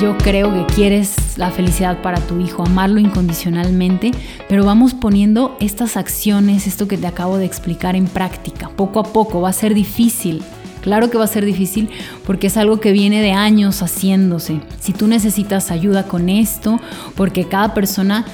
yo 0.00 0.18
creo 0.18 0.52
que 0.52 0.74
quieres 0.74 1.38
la 1.38 1.50
felicidad 1.50 2.02
para 2.02 2.18
tu 2.20 2.40
hijo, 2.40 2.64
amarlo 2.64 2.98
incondicionalmente, 2.98 4.10
pero 4.48 4.64
vamos 4.64 4.92
poniendo 4.92 5.56
estas 5.60 5.96
acciones, 5.96 6.66
esto 6.66 6.88
que 6.88 6.98
te 6.98 7.06
acabo 7.06 7.38
de 7.38 7.44
explicar 7.44 7.94
en 7.94 8.06
práctica, 8.06 8.70
poco 8.70 8.98
a 8.98 9.04
poco, 9.04 9.40
va 9.40 9.50
a 9.50 9.52
ser 9.52 9.72
difícil. 9.74 10.42
Claro 10.82 11.08
que 11.10 11.16
va 11.16 11.24
a 11.24 11.28
ser 11.28 11.46
difícil 11.46 11.88
porque 12.26 12.48
es 12.48 12.58
algo 12.58 12.78
que 12.78 12.92
viene 12.92 13.22
de 13.22 13.32
años 13.32 13.80
haciéndose. 13.80 14.60
Si 14.80 14.92
tú 14.92 15.06
necesitas 15.06 15.70
ayuda 15.70 16.02
con 16.02 16.28
esto, 16.28 16.78
porque 17.14 17.44
cada 17.44 17.72
persona 17.72 18.26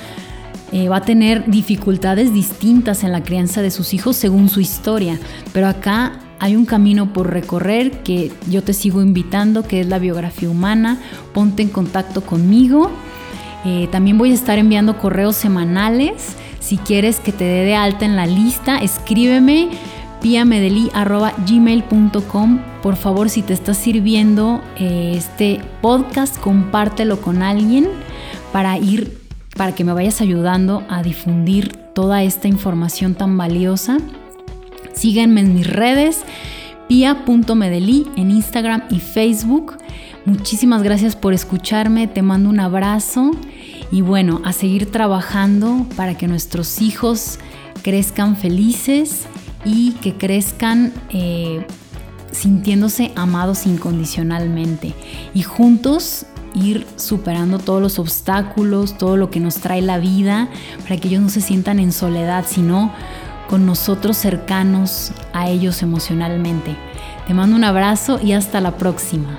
eh, 0.73 0.89
va 0.89 0.97
a 0.97 1.03
tener 1.03 1.51
dificultades 1.51 2.33
distintas 2.33 3.05
en 3.05 3.13
la 3.13 3.23
crianza 3.23 3.63
de 3.63 3.71
sus 3.71 3.95
hijos 3.95 4.17
según 4.17 4.49
su 4.49 4.61
historia, 4.61 5.19
pero 5.53 5.69
acá 5.69 6.21
hay 6.41 6.57
un 6.57 6.65
camino 6.65 7.13
por 7.13 7.31
recorrer 7.31 8.03
que 8.03 8.33
yo 8.49 8.65
te 8.65 8.73
sigo 8.73 9.03
invitando, 9.03 9.63
que 9.63 9.81
es 9.81 9.87
la 9.87 9.99
biografía 9.99 10.49
humana. 10.49 10.99
Ponte 11.35 11.61
en 11.63 11.69
contacto 11.69 12.23
conmigo. 12.23 12.91
Eh, 13.67 13.89
también 13.93 14.17
voy 14.17 14.31
a 14.31 14.35
estar 14.35 14.59
enviando 14.59 14.97
correos 14.97 15.37
semanales. 15.37 16.35
Si 16.59 16.79
quieres 16.79 17.21
que 17.21 17.33
te 17.33 17.45
dé 17.45 17.67
de 17.67 17.75
alta 17.75 18.07
en 18.07 18.17
la 18.17 18.25
lista, 18.25 18.79
escríbeme 18.79 19.69
piamedeli.gmail.com 20.23 22.59
Por 22.83 22.97
favor, 22.97 23.29
si 23.29 23.43
te 23.43 23.53
está 23.53 23.75
sirviendo 23.75 24.63
eh, 24.79 25.13
este 25.17 25.61
podcast, 25.83 26.39
compártelo 26.39 27.21
con 27.21 27.43
alguien 27.43 27.87
para 28.51 28.79
ir 28.79 29.20
para 29.61 29.75
que 29.75 29.85
me 29.85 29.93
vayas 29.93 30.23
ayudando 30.23 30.85
a 30.89 31.03
difundir 31.03 31.77
toda 31.93 32.23
esta 32.23 32.49
información 32.49 33.15
tan 33.15 33.37
valiosa. 33.37 33.99
Síguenme 34.95 35.43
en 35.43 35.53
mis 35.53 35.67
redes, 35.67 36.23
pia.medeli 36.89 38.07
en 38.17 38.31
Instagram 38.31 38.85
y 38.89 39.01
Facebook. 39.01 39.77
Muchísimas 40.25 40.83
gracias 40.83 41.15
por 41.15 41.35
escucharme, 41.35 42.07
te 42.07 42.23
mando 42.23 42.49
un 42.49 42.59
abrazo 42.59 43.33
y 43.93 44.01
bueno, 44.01 44.41
a 44.47 44.55
seguir 44.55 44.91
trabajando 44.91 45.85
para 45.95 46.17
que 46.17 46.27
nuestros 46.27 46.81
hijos 46.81 47.39
crezcan 47.83 48.39
felices 48.39 49.27
y 49.67 49.93
que 50.01 50.15
crezcan 50.15 50.91
eh, 51.11 51.67
sintiéndose 52.33 53.13
amados 53.15 53.67
incondicionalmente 53.67 54.95
y 55.35 55.43
juntos 55.43 56.25
ir 56.55 56.87
superando 56.97 57.59
todos 57.59 57.81
los 57.83 57.99
obstáculos, 57.99 58.99
todo 58.99 59.17
lo 59.17 59.31
que 59.31 59.41
nos 59.41 59.57
trae 59.57 59.83
la 59.83 59.99
vida, 59.99 60.49
para 60.83 60.97
que 60.97 61.09
ellos 61.09 61.23
no 61.23 61.29
se 61.29 61.41
sientan 61.41 61.79
en 61.79 61.93
soledad, 61.93 62.45
sino 62.47 62.93
con 63.49 63.67
nosotros 63.67 64.17
cercanos 64.17 65.13
a 65.33 65.49
ellos 65.49 65.83
emocionalmente. 65.83 66.77
Te 67.27 67.35
mando 67.35 67.57
un 67.57 67.65
abrazo 67.65 68.21
y 68.23 68.33
hasta 68.33 68.61
la 68.61 68.77
próxima. 68.77 69.39